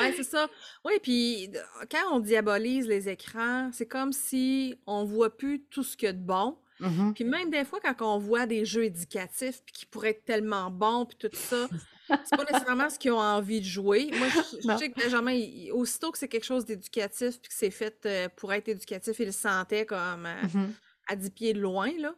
[0.00, 0.48] oui, c'est ça.
[0.84, 1.50] Oui, puis
[1.90, 6.06] quand on diabolise les écrans, c'est comme si on ne voit plus tout ce qu'il
[6.06, 6.56] y a de bon.
[6.80, 7.12] Mm-hmm.
[7.12, 10.70] Puis même des fois, quand on voit des jeux éducatifs puis qui pourraient être tellement
[10.70, 11.68] bons, puis tout ça,
[12.08, 14.10] c'est pas nécessairement ce qu'ils ont envie de jouer.
[14.16, 15.38] Moi, je, sais que Benjamin,
[15.72, 19.26] aussitôt que c'est quelque chose d'éducatif puis que c'est fait euh, pour être éducatif, il
[19.26, 20.68] le sentait comme euh, mm-hmm.
[21.08, 22.14] à 10 pieds de loin, là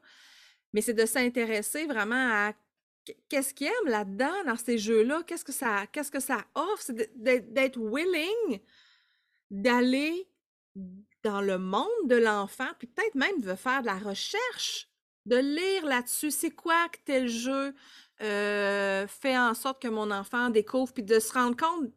[0.72, 2.52] mais c'est de s'intéresser vraiment à
[3.28, 7.10] qu'est-ce qu'ils aiment là-dedans, dans ces jeux-là, qu'est-ce que ça, qu'est-ce que ça offre, c'est
[7.16, 8.60] d'être willing
[9.50, 10.28] d'aller
[11.22, 14.88] dans le monde de l'enfant, puis peut-être même de faire de la recherche,
[15.26, 17.74] de lire là-dessus, c'est quoi que tel jeu
[18.22, 21.90] euh, fait en sorte que mon enfant découvre, puis de se rendre compte,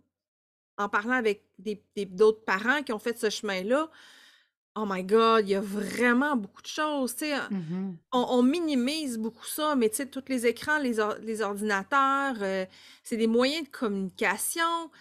[0.77, 3.89] en parlant avec d'autres parents qui ont fait ce chemin-là,
[4.75, 7.15] Oh my God, il y a vraiment beaucoup de choses.
[7.49, 12.65] Mmh on, minimise beaucoup ça, mais tous les écrans, les, les ordinateurs, euh,
[13.03, 14.91] c'est des moyens de communication.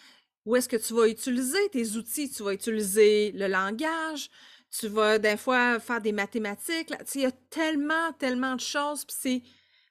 [0.47, 2.31] Où est-ce que tu vas utiliser tes outils?
[2.31, 4.31] Tu vas utiliser le langage,
[4.71, 6.93] tu vas des fois faire des mathématiques.
[7.15, 9.05] Il y a tellement, tellement de choses.
[9.09, 9.43] c'est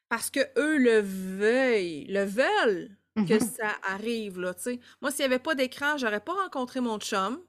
[0.10, 4.40] parce que eux le veulent, le veulent que mmh ça arrive.
[4.40, 4.54] Là,
[5.02, 7.42] Moi, s'il n'y avait pas d'écran, j'aurais pas rencontré mon chum.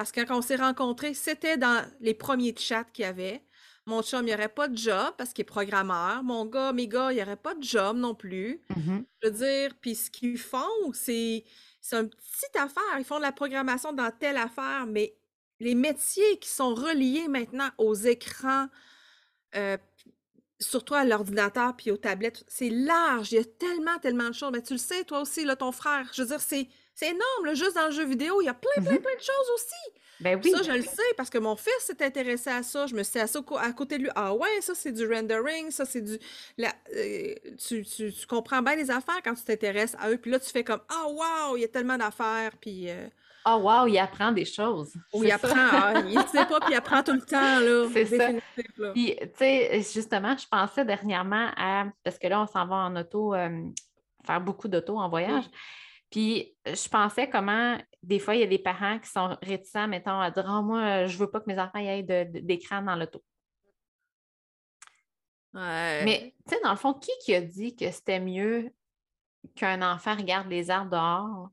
[0.00, 3.44] Parce que quand on s'est rencontrés, c'était dans les premiers chats qu'il y avait.
[3.84, 6.22] Mon chum, il n'y aurait pas de job parce qu'il est programmeur.
[6.22, 8.62] Mon gars, mes gars, il n'y aurait pas de job non plus.
[8.70, 9.04] Mm-hmm.
[9.22, 11.44] Je veux dire, puis ce qu'ils font, c'est
[11.92, 12.98] une petite affaire.
[12.98, 15.18] Ils font de la programmation dans telle affaire, mais
[15.58, 18.68] les métiers qui sont reliés maintenant aux écrans,
[19.54, 19.76] euh,
[20.60, 23.32] surtout à l'ordinateur puis aux tablettes, c'est large.
[23.32, 24.50] Il y a tellement, tellement de choses.
[24.50, 26.68] Mais tu le sais, toi aussi, là, ton frère, je veux dire, c'est
[27.00, 29.00] c'est énorme, juste dans le jeu vidéo, il y a plein, plein, mm-hmm.
[29.00, 30.00] plein de choses aussi.
[30.20, 30.50] Ben oui.
[30.50, 32.86] Ça, je le sais parce que mon fils s'est intéressé à ça.
[32.86, 34.10] Je me suis assis à côté de lui.
[34.14, 36.18] Ah ouais, ça, c'est du rendering, ça, c'est du.
[36.60, 40.18] Euh, tu, tu, comprends bien les affaires quand tu t'intéresses à eux.
[40.18, 42.52] Puis là, tu fais comme Ah, wow, il y a tellement d'affaires.
[42.60, 42.90] Puis.
[42.90, 43.08] Euh
[43.46, 44.92] ah, oh, wow, il apprend des choses.
[45.14, 45.54] Oui, il apprend.
[45.56, 47.60] Ah, il ne sait pas, puis il apprend tout le temps.
[47.60, 47.88] là.
[47.94, 48.28] C'est ça.
[48.92, 51.86] Puis, tu sais, justement, je pensais dernièrement à.
[52.04, 53.62] Parce que là, on s'en va en auto, euh,
[54.26, 55.44] faire beaucoup d'auto en voyage.
[56.10, 60.18] Puis je pensais comment des fois, il y a des parents qui sont réticents, mettons,
[60.18, 63.22] à dire oh, moi, je ne veux pas que mes enfants aient d'écran dans l'auto.
[65.52, 66.04] Ouais.
[66.04, 68.72] Mais, tu sais, dans le fond, qui qui a dit que c'était mieux
[69.56, 71.48] qu'un enfant regarde les arbres dehors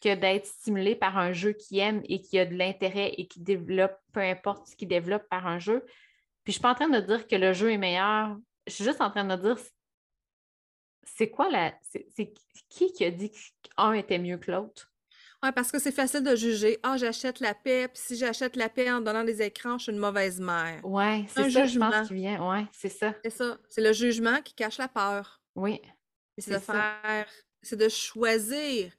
[0.00, 3.40] que d'être stimulé par un jeu qu'il aime et qui a de l'intérêt et qui
[3.40, 5.84] développe, peu importe ce qu'il développe par un jeu?
[6.44, 8.36] Puis je suis pas en train de dire que le jeu est meilleur.
[8.66, 9.58] Je suis juste en train de dire
[11.02, 11.72] c'est quoi la.
[11.82, 12.32] C'est
[12.68, 13.32] qui qui a dit
[13.62, 14.92] qu'un était mieux que l'autre?
[15.42, 16.78] Ouais, parce que c'est facile de juger.
[16.82, 19.92] Ah, j'achète la paix, puis si j'achète la paix en donnant des écrans, je suis
[19.92, 20.84] une mauvaise mère.
[20.84, 21.90] Ouais, c'est ça, je jugement.
[21.90, 22.46] pense, qui vient.
[22.50, 23.14] Ouais, c'est ça.
[23.24, 23.58] C'est ça.
[23.70, 25.40] C'est le jugement qui cache la peur.
[25.54, 25.80] Oui.
[26.36, 26.72] C'est C'est de ça.
[27.02, 27.26] faire,
[27.62, 28.92] c'est de choisir.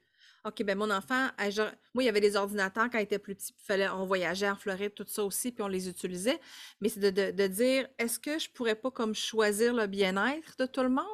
[0.44, 3.20] OK, ben mon enfant, elle, genre- moi, il y avait des ordinateurs quand il était
[3.20, 6.40] plus petit, puis fallait, on voyageait en Floride, tout ça aussi, puis on les utilisait.
[6.80, 10.56] Mais c'est de, de- de dire, est-ce que je pourrais pas comme choisir le bien-être
[10.58, 11.06] de tout le monde?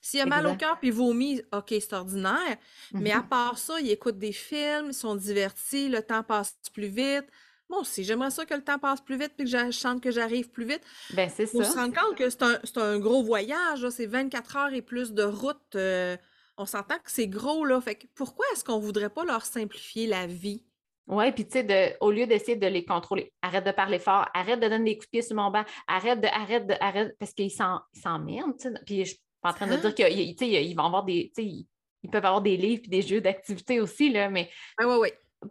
[0.00, 2.56] S'il a mal au cœur puis il vomit, OK, c'est ordinaire.
[2.98, 3.28] Mais à Mhm.
[3.28, 7.26] part ça, ils écoutent des films, ils sont divertis, le temps passe plus vite.
[7.68, 10.10] Moi aussi, j'aimerais ça que le temps passe plus vite puis que je chante que
[10.10, 10.82] j'arrive plus vite.
[11.10, 11.80] Ben, c'est Faut se ça.
[11.80, 15.74] rendre compte que c'est un, un gros voyage, c'est 24 heures et plus de route.
[15.76, 16.16] euh,
[16.58, 17.80] on s'entend que c'est gros, là.
[17.80, 20.64] Fait que pourquoi est-ce qu'on voudrait pas leur simplifier la vie?
[21.06, 24.58] Oui, puis tu sais, au lieu d'essayer de les contrôler, arrête de parler fort, arrête
[24.58, 27.32] de donner des coups de pied sur mon banc, arrête de, arrête de, arrête, parce
[27.32, 28.74] qu'ils s'emmerdent, tu sais.
[28.84, 29.14] Puis je
[29.46, 29.90] pas en train de Hein?
[29.90, 31.66] dire qu'ils vont avoir des, ils,
[32.10, 34.50] peuvent avoir des livres et des jeux d'activité aussi, là, mais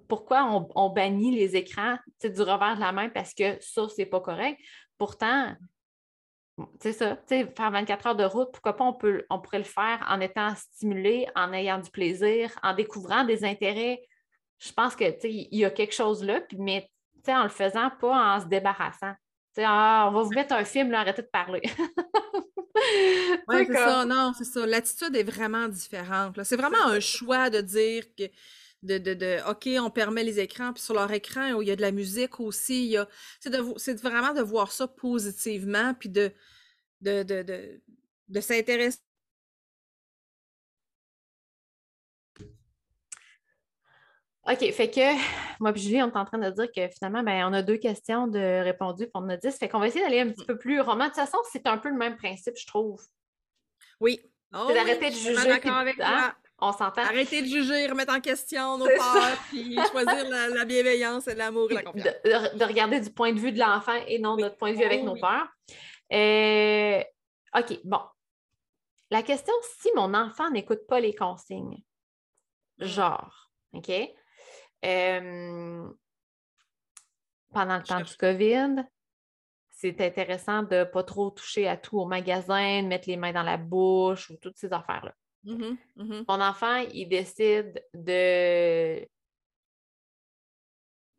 [0.07, 4.05] pourquoi on, on bannit les écrans du revers de la main parce que ça, c'est
[4.05, 4.59] pas correct?
[4.97, 5.55] Pourtant,
[6.79, 10.05] c'est ça, faire 24 heures de route, pourquoi pas on, peut, on pourrait le faire
[10.09, 14.01] en étant stimulé, en ayant du plaisir, en découvrant des intérêts.
[14.59, 16.89] Je pense que il y a quelque chose là, mais
[17.27, 19.13] en le faisant, pas en se débarrassant.
[19.57, 21.61] Ah, on va vous mettre un film, là, arrêtez de parler.
[23.49, 24.65] Sais, c'est ça, non, c'est ça.
[24.65, 26.43] L'attitude est vraiment différente.
[26.43, 28.23] C'est vraiment un choix de dire que
[28.83, 31.75] de, de, de OK, on permet les écrans, puis sur leur écran, il y a
[31.75, 32.89] de la musique aussi.
[32.91, 33.07] il
[33.77, 36.31] C'est vraiment de voir ça positivement, puis de,
[37.01, 37.81] de, de, de,
[38.29, 38.99] de s'intéresser.
[44.47, 47.47] OK, fait que moi et Julie, on est en train de dire que finalement, ben,
[47.49, 49.57] on a deux questions de répondues, puis on en a dix.
[49.57, 51.05] Fait qu'on va essayer d'aller un petit peu plus roman.
[51.05, 53.01] De toute façon, c'est un peu le même principe, je trouve.
[53.99, 54.19] Oui.
[54.53, 56.33] Oh C'est oui, d'arrêter de juger, d'accord puis- avec hein?
[56.59, 57.01] On s'entend.
[57.01, 61.69] Arrêter de juger, remettre en question nos peurs, puis choisir la, la bienveillance et l'amour
[61.69, 62.15] et la de, confiance.
[62.23, 64.43] de- de regarder du point de vue de l'enfant et non Oui.
[64.43, 65.47] notre point de vue avec Oh nos peurs.
[66.13, 67.03] Euh,
[67.57, 67.99] OK, bon.
[69.11, 71.81] La question, si mon enfant n'écoute pas les consignes,
[72.77, 72.85] Mm.
[72.85, 73.91] genre, OK?
[74.83, 75.89] Euh,
[77.53, 78.83] pendant le temps du COVID,
[79.69, 83.33] c'est intéressant de ne pas trop toucher à tout au magasin, de mettre les mains
[83.33, 85.13] dans la bouche ou toutes ces affaires-là.
[85.43, 86.25] Mhm, mhm.
[86.27, 89.07] Mon enfant, il décide de,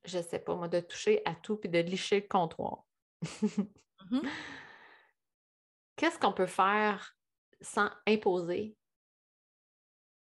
[0.04, 2.84] je sais pas moi, de toucher à tout puis de licher le comptoir.
[4.10, 4.22] Mhm.
[5.96, 7.16] Qu'est-ce qu'on peut faire
[7.60, 8.76] sans imposer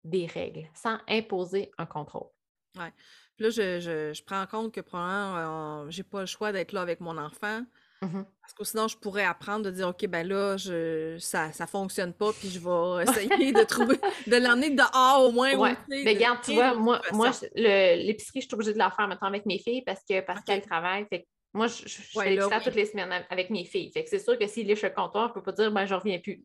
[0.04, 2.33] des règles, sans imposer un contrôle?
[2.74, 6.52] Puis là, je, je, je prends en compte que probablement, euh, j'ai pas le choix
[6.52, 7.62] d'être là avec mon enfant.
[8.02, 8.26] Mhm.
[8.42, 12.14] Parce que sinon, je pourrais apprendre de dire, OK, ben là, je, ça, ça fonctionne
[12.14, 13.96] pas, puis je vais essayer de trouver,
[14.28, 15.56] de l'emmener dehors au moins.
[15.56, 15.76] Ouais.
[15.88, 19.30] Mais de regarde, tu vois, moi, moi l'épicerie, je suis obligée de la faire maintenant
[19.30, 20.46] avec mes filles parce que parce Ok.
[20.46, 21.06] qu'elles travaillent.
[21.10, 22.64] Fait que moi, je, je, je Ouais, fais là, oui.
[22.64, 23.90] toutes les semaines avec mes filles.
[23.94, 25.94] Fait que c'est sûr que s'ils lichent le comptoir, je peux pas dire ben je
[25.94, 26.44] reviens plus.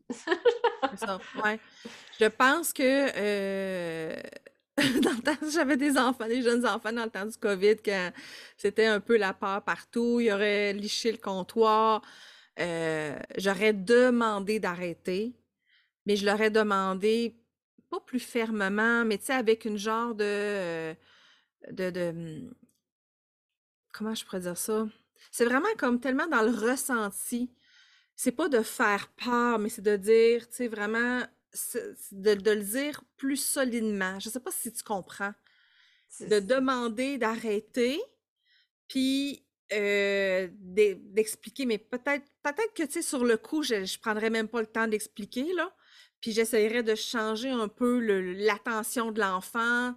[0.91, 1.59] C'est ça, ouais.
[2.19, 4.15] Je pense que euh,
[5.53, 8.11] j'avais des enfants, des jeunes enfants dans le temps du COVID, quand
[8.57, 12.01] c'était un peu la peur partout, il y aurait liché le comptoir.
[12.59, 15.33] euh, j'aurais demandé d'arrêter,
[16.05, 17.37] mais je leur ai demandé,
[17.89, 20.93] pas plus fermement, mais tu sais, avec une genre de, euh,
[21.71, 22.53] de, de, hum,
[23.91, 24.87] comment je pourrais dire ça?
[25.31, 27.51] C'est vraiment comme tellement dans le ressenti.
[28.15, 31.21] C'est pas de faire peur, mais c'est de dire, tu sais, vraiment,
[32.11, 34.19] de, de le dire plus solidement.
[34.19, 35.33] Je sais pas si tu comprends.
[36.21, 38.01] De demander d'arrêter,
[38.87, 43.99] puis euh, d'e- d'expliquer, mais peut-être peut-être que, tu sais, sur le coup, je, je
[43.99, 45.73] prendrais même pas le temps d'expliquer, là.
[46.21, 49.95] Puis j'essayerais de changer un peu le- l'attention de l'enfant.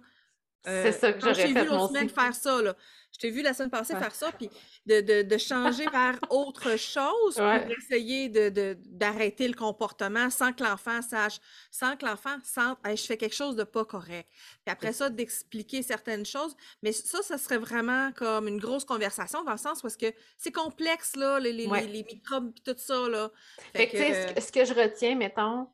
[0.65, 2.75] C'est ça que j'aurais t'ai fait vu moi l'autre semaine faire ça, là.
[3.11, 3.99] Je t'ai vu la semaine passée Ouais.
[3.99, 4.49] faire ça, puis
[4.87, 7.61] de, de, de changer vers autre chose Ouais.
[7.61, 11.37] pour essayer de, de- d'arrêter le comportement sans que l'enfant sache,
[11.69, 14.27] sans que l'enfant sente, Hey, je fais quelque chose de pas correct.
[14.65, 16.55] Puis après ça, d'expliquer certaines choses.
[16.81, 20.11] Mais ça, ça serait vraiment comme une grosse conversation dans le sens où est-ce que
[20.37, 21.81] c'est complexe, là, les, les, Ouais.
[21.81, 23.29] les- les microbes et tout ça, là.
[23.75, 25.67] Fait que, tu sais, ce que- que je retiens, mettons,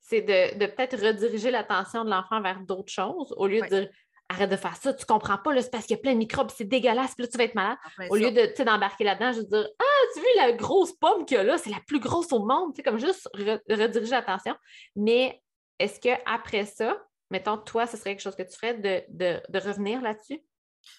[0.00, 3.88] c'est de, de peut-être rediriger l'attention de l'enfant vers d'autres choses au lieu de dire
[4.28, 6.50] arrête de faire ça, tu comprends pas, c'est parce qu'il y a plein de microbes,
[6.54, 7.78] c'est dégueulasse, puis là, tu vas être malade.
[8.10, 11.24] Au lieu de, d'embarquer là-dedans, je veux dire, ah, tu as vu la grosse pomme
[11.24, 14.10] qu'il y a là, c'est la plus grosse au monde, tu sais, comme juste rediriger
[14.10, 14.54] l'attention.
[14.96, 15.42] Mais
[15.78, 16.98] est-ce qu'après ça,
[17.30, 20.40] mettons, toi, ce serait quelque chose que tu ferais de, revenir là-dessus?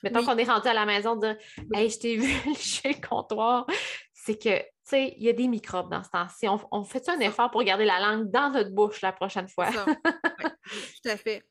[0.03, 1.37] Mettons qu'on est rendu à la maison, de dire,
[1.73, 3.65] hey, je t'ai vu chez le comptoir,
[4.13, 6.47] c'est que, tu sais, il y a des microbes dans ce temps-ci.
[6.71, 9.69] On, fait un effort pour garder la langue dans notre bouche la prochaine fois?
[9.71, 11.43] tout à fait.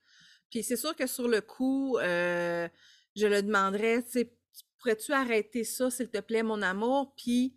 [0.50, 2.68] Puis c'est sûr que sur le coup, euh,
[3.16, 4.32] je le demanderais, tu sais,
[4.78, 7.14] pourrais-tu arrêter ça, s'il te plaît, mon amour?
[7.16, 7.56] Puis,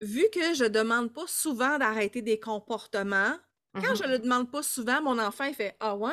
[0.00, 3.36] vu que je demande pas souvent d'arrêter des comportements,
[3.74, 4.10] quand je mm-hmm.
[4.10, 6.12] le demande pas souvent, mon enfant, il fait Ah ouais?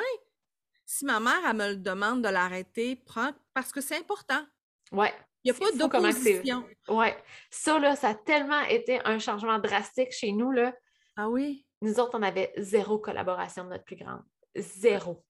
[0.85, 4.43] Si ma mère, elle me le demande de l'arrêter, prends parce que c'est important.
[4.91, 5.13] Ouais.
[5.43, 6.65] Il n'y a pas d'opposition.
[6.87, 7.15] Ouais.
[7.49, 10.75] Ça, là, ça a tellement été un changement drastique chez nous, là.
[11.15, 11.65] Ah oui?
[11.81, 14.23] Nous autres, on avait zéro collaboration de notre plus grande.
[14.55, 15.23] Zéro.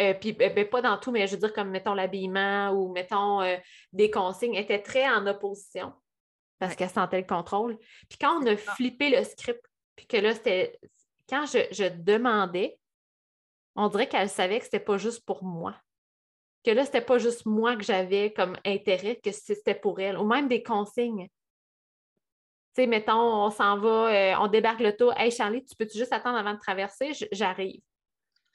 [0.00, 2.92] Euh, puis ben, ben, pas dans tout, mais je veux dire comme mettons l'habillement ou
[2.92, 3.56] mettons euh,
[3.92, 5.92] des consignes, était très en opposition
[6.58, 7.78] parce qu'elle sentait le contrôle.
[8.08, 10.78] Puis quand on a flippé le script, puis que là, c'était
[11.28, 12.78] quand je, demandais,
[13.74, 15.74] on dirait qu'elle savait que c'était pas juste pour moi.
[16.64, 20.24] Que là, c'était pas juste moi que j'avais comme intérêt, que c'était pour elle, ou
[20.24, 21.28] même des consignes.
[22.74, 25.12] Tu sais, mettons, on s'en va, euh, on débarque le tour.
[25.16, 27.12] Hey Charlie, tu peux-tu juste attendre avant de traverser?
[27.32, 27.80] J'arrive.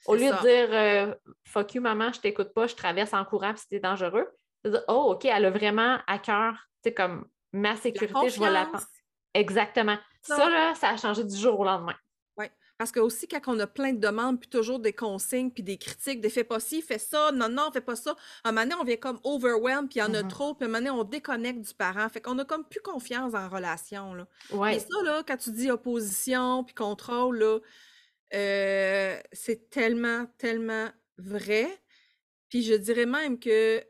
[0.06, 3.52] Au lieu de dire euh, fuck you, maman, je t'écoute pas, je traverse en courant
[3.52, 4.28] puis c'était dangereux.
[4.64, 8.50] Dire, oh, OK, elle a vraiment à cœur, tu sais, comme ma sécurité, je vais
[8.50, 8.84] l'attendre.
[9.34, 9.98] Exactement.
[10.22, 11.96] Ça, là, ça a changé du jour au lendemain.
[12.36, 12.46] Oui.
[12.78, 15.78] Parce que aussi, quand on a plein de demandes, puis toujours des consignes, puis des
[15.78, 18.14] critiques, des fais pas ci, fais ça, non, non, fais pas ça.
[18.44, 20.28] À un moment donné, on vient comme overwhelmed, puis il y en a mm-hmm.
[20.28, 22.08] trop, puis à un moment donné, on déconnecte du parent.
[22.08, 24.14] Fait qu'on a comme plus confiance en relation.
[24.14, 24.26] Là.
[24.52, 24.76] Ouais.
[24.76, 27.58] Et ça, là, quand tu dis opposition, puis contrôle, là,
[28.34, 31.68] euh, c'est tellement, tellement vrai.
[32.48, 33.82] Puis je dirais même que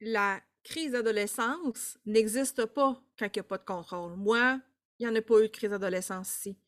[0.00, 4.16] la crise d'adolescence n'existe pas quand il n'y a pas de contrôle.
[4.16, 4.60] Moi,
[4.98, 6.58] il n'y en a pas eu de crise d'adolescence ici.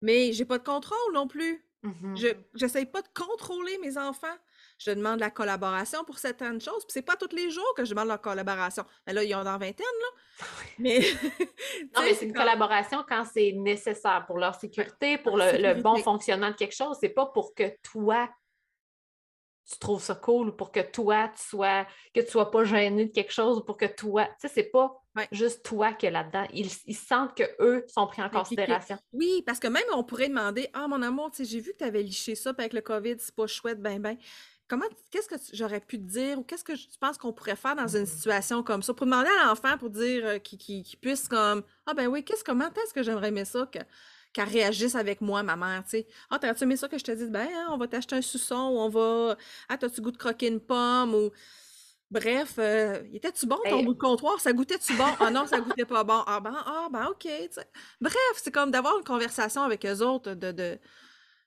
[0.00, 1.64] Mais j'ai pas de contrôle non plus.
[1.82, 2.28] Mmh je
[2.64, 4.36] n'essaye pas de contrôler mes enfants.
[4.78, 6.84] Je demande la collaboration pour certaines choses.
[6.84, 8.84] Puis c'est pas tous les jours que je demande la collaboration.
[9.06, 10.46] Mais là, ils ont dans vingtaine, là.
[10.78, 11.00] Mais.
[11.94, 16.50] non, mais c'est une collaboration quand c'est nécessaire pour leur sécurité, pour le, bon fonctionnement
[16.50, 16.96] de quelque chose.
[17.00, 18.28] C'est pas pour que toi,
[19.70, 23.06] tu trouves ça cool ou pour que toi, tu sois, que tu sois pas gêné
[23.06, 25.00] de quelque chose ou pour que toi, tu sais, c'est pas
[25.32, 26.46] juste toi qui es là-dedans.
[26.52, 28.98] Ils, sentent qu'eux sont pris en considération.
[29.12, 31.78] oui, parce que même on pourrait demander Ah, mon amour, tu sais, j'ai vu que
[31.78, 34.16] tu avais liché ça, avec le COVID, c'est pas chouette, ben, ben.
[34.66, 37.76] Comment, qu'est-ce que j'aurais pu te dire ou qu'est-ce que tu penses qu'on pourrait faire
[37.76, 38.94] dans une situation comme ça?
[38.94, 42.68] Pour demander à l'enfant pour dire euh, qu'il puisse comme Ah ben oui, qu'est-ce comment
[42.70, 43.68] est-ce que j'aimerais aimer ça
[44.32, 46.06] qu'elle réagisse avec moi, ma mère, tu sais?
[46.30, 48.54] Ah, t'as-tu aimé ça que je te dise, ben, hein, on va t'acheter un suçon
[48.56, 49.36] ou on va.
[49.68, 51.30] Ah, t'as-tu goût de croquer une pomme ou.
[52.10, 54.40] Bref, euh, était-tu bon ton bout de comptoir?
[54.40, 55.08] Ça goûtait-tu bon?
[55.20, 56.22] Ah non, ça goûtait pas bon.
[56.26, 57.28] Ah ben, ah ben ok.
[58.00, 60.52] Bref, c'est comme d'avoir une conversation avec eux autres de.
[60.52, 60.78] de...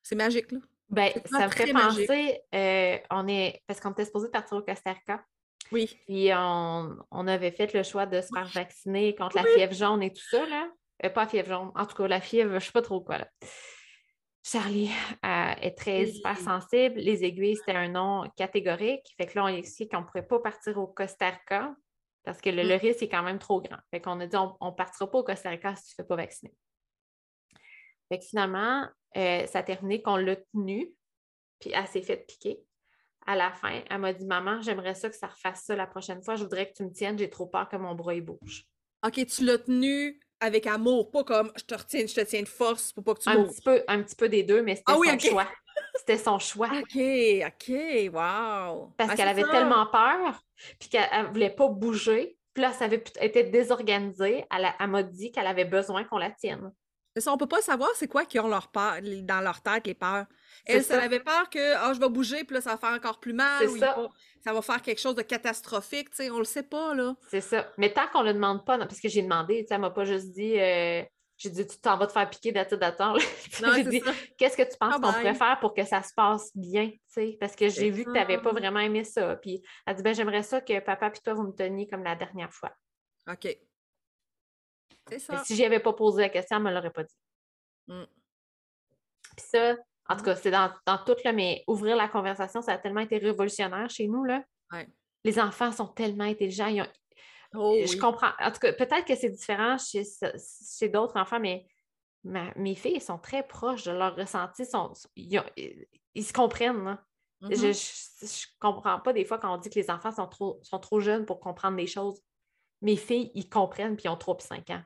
[0.04, 0.60] C'est magique, là.
[0.90, 3.62] Ben, ça me fait penser, euh, on est.
[3.68, 5.24] Parce qu'on était supposé partir au Costa Rica.
[5.72, 6.00] Oui.
[6.06, 10.14] Puis on, avait fait le choix de se faire vacciner contre la fièvre jaune et
[10.14, 10.70] tout ça, là.
[11.06, 13.02] Euh, pas la fièvre jaune, en tout cas, la fièvre, je ne sais pas trop
[13.02, 13.28] quoi, là.
[14.44, 14.90] Charlie
[15.26, 16.96] euh, est très hypersensible.
[16.96, 19.06] Les aiguilles, c'était un nom catégorique.
[19.18, 21.76] Fait que là, on a expliqué qu'on ne pourrait pas partir au Costa Rica
[22.24, 22.80] parce que le, mm.
[22.80, 23.80] risque est quand même trop grand.
[23.92, 26.08] Fait qu'on a dit on ne partira pas au Costa Rica si tu ne fais
[26.08, 26.54] pas vacciner.
[28.10, 28.88] Fait que finalement,
[29.18, 30.94] euh, ça a terminé qu'on l'a tenue,
[31.60, 32.60] puis elle s'est fait piquer.
[33.26, 36.24] À la fin, elle m'a dit Maman, j'aimerais ça que ça refasse ça la prochaine
[36.24, 36.36] fois.
[36.36, 38.66] Je voudrais que tu me tiennes, j'ai trop peur que mon bras bouge.
[39.06, 42.48] OK, tu l'as tenue avec amour, pas comme je te retiens, je te tiens de
[42.48, 44.94] force pour pas que tu un petit peu Un petit peu des deux, mais c'était
[44.94, 45.48] ah son choix.
[45.96, 46.70] C'était son choix.
[46.70, 46.98] OK,
[47.46, 47.70] OK,
[48.14, 48.94] wow.
[48.98, 50.42] Parce ah, qu'elle avait tellement peur,
[50.80, 52.38] puis qu'elle ne voulait pas bouger.
[52.54, 54.46] Puis là, ça avait été désorganisé.
[54.56, 56.72] Elle, elle m'a dit qu'elle avait besoin qu'on la tienne.
[57.18, 59.88] Mais ça, on peut pas savoir c'est quoi qui ont leur peur, dans leur tête,
[59.88, 60.28] les peurs.
[60.68, 61.02] Elle, ça.
[61.02, 63.68] avait peur que oh, je vais bouger, puis là, ça va faire encore plus mal.
[63.68, 63.98] Ou ça.
[64.44, 67.16] ça va faire quelque chose de catastrophique, tu sais, on le sait pas, là.
[67.32, 67.72] C'est ça.
[67.80, 70.06] Mais tant qu'on le demande pas, parce que j'ai demandé, tu sais, elle m'a pas
[70.06, 71.02] juste dit, euh,
[71.38, 73.20] j'ai dit, tu t'en vas te faire piquer d'attendre.
[73.76, 74.04] j'ai dit,
[74.38, 77.38] qu'est-ce que tu penses qu'on pourrait faire pour que ça se passe bien, tu sais,
[77.40, 79.38] parce que j'ai vu que tu n'avais pas vraiment aimé ça.
[79.38, 82.16] Puis elle dit, ben j'aimerais ça que papa et toi, vous me teniez comme la
[82.16, 82.74] dernière fois.
[83.28, 83.58] OK.
[85.10, 85.44] C'est ça.
[85.44, 87.16] si pas posé la question, elle ne me l'aurait pas dit.
[87.88, 88.04] Mm.
[89.36, 89.76] Puis ça,
[90.10, 90.70] en tout cas, c'est dans,
[91.06, 94.24] tout, là, mais ouvrir la conversation, ça a tellement été révolutionnaire chez nous.
[94.24, 94.44] Là.
[95.24, 96.74] Les enfants sont tellement intelligents.
[97.54, 98.32] Oh je comprends.
[98.40, 100.04] En tout cas, peut-être que c'est différent chez,
[100.78, 101.66] chez d'autres enfants, mais
[102.24, 104.66] mes filles sont très proches de leur ressenti.
[104.66, 105.44] Sont, ils,
[106.24, 106.98] se comprennent.
[107.42, 107.56] Je, Mhm.
[107.56, 110.80] je, je comprends pas des fois quand on dit que les enfants sont trop, sont
[110.80, 112.20] trop jeunes pour comprendre les choses.
[112.82, 114.82] Mes filles, ils comprennent puis ils ont 3 puis 5 ans.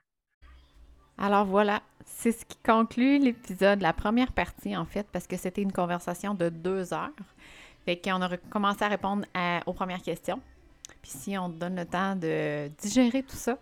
[1.17, 5.61] Alors voilà, c'est ce qui conclut l'épisode, la première partie en fait, parce que c'était
[5.61, 7.09] une conversation de deux heures.
[7.85, 9.25] Fait qu'on a commencé à répondre
[9.65, 10.39] aux premières questions.
[11.01, 13.57] Puis si on te donne le temps de digérer tout ça,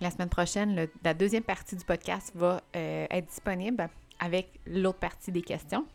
[0.00, 3.88] la semaine prochaine, la deuxième partie du podcast va euh, être disponible
[4.20, 5.86] avec l'autre partie des questions.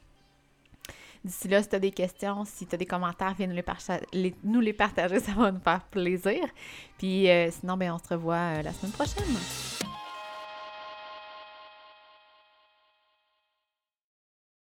[1.23, 4.73] D'ici là, si tu as des questions, si tu as des commentaires, viens nous les
[4.73, 6.43] partager, ça va nous faire plaisir.
[6.97, 9.72] Puis euh, sinon, ben, on se revoit euh, la semaine prochaine.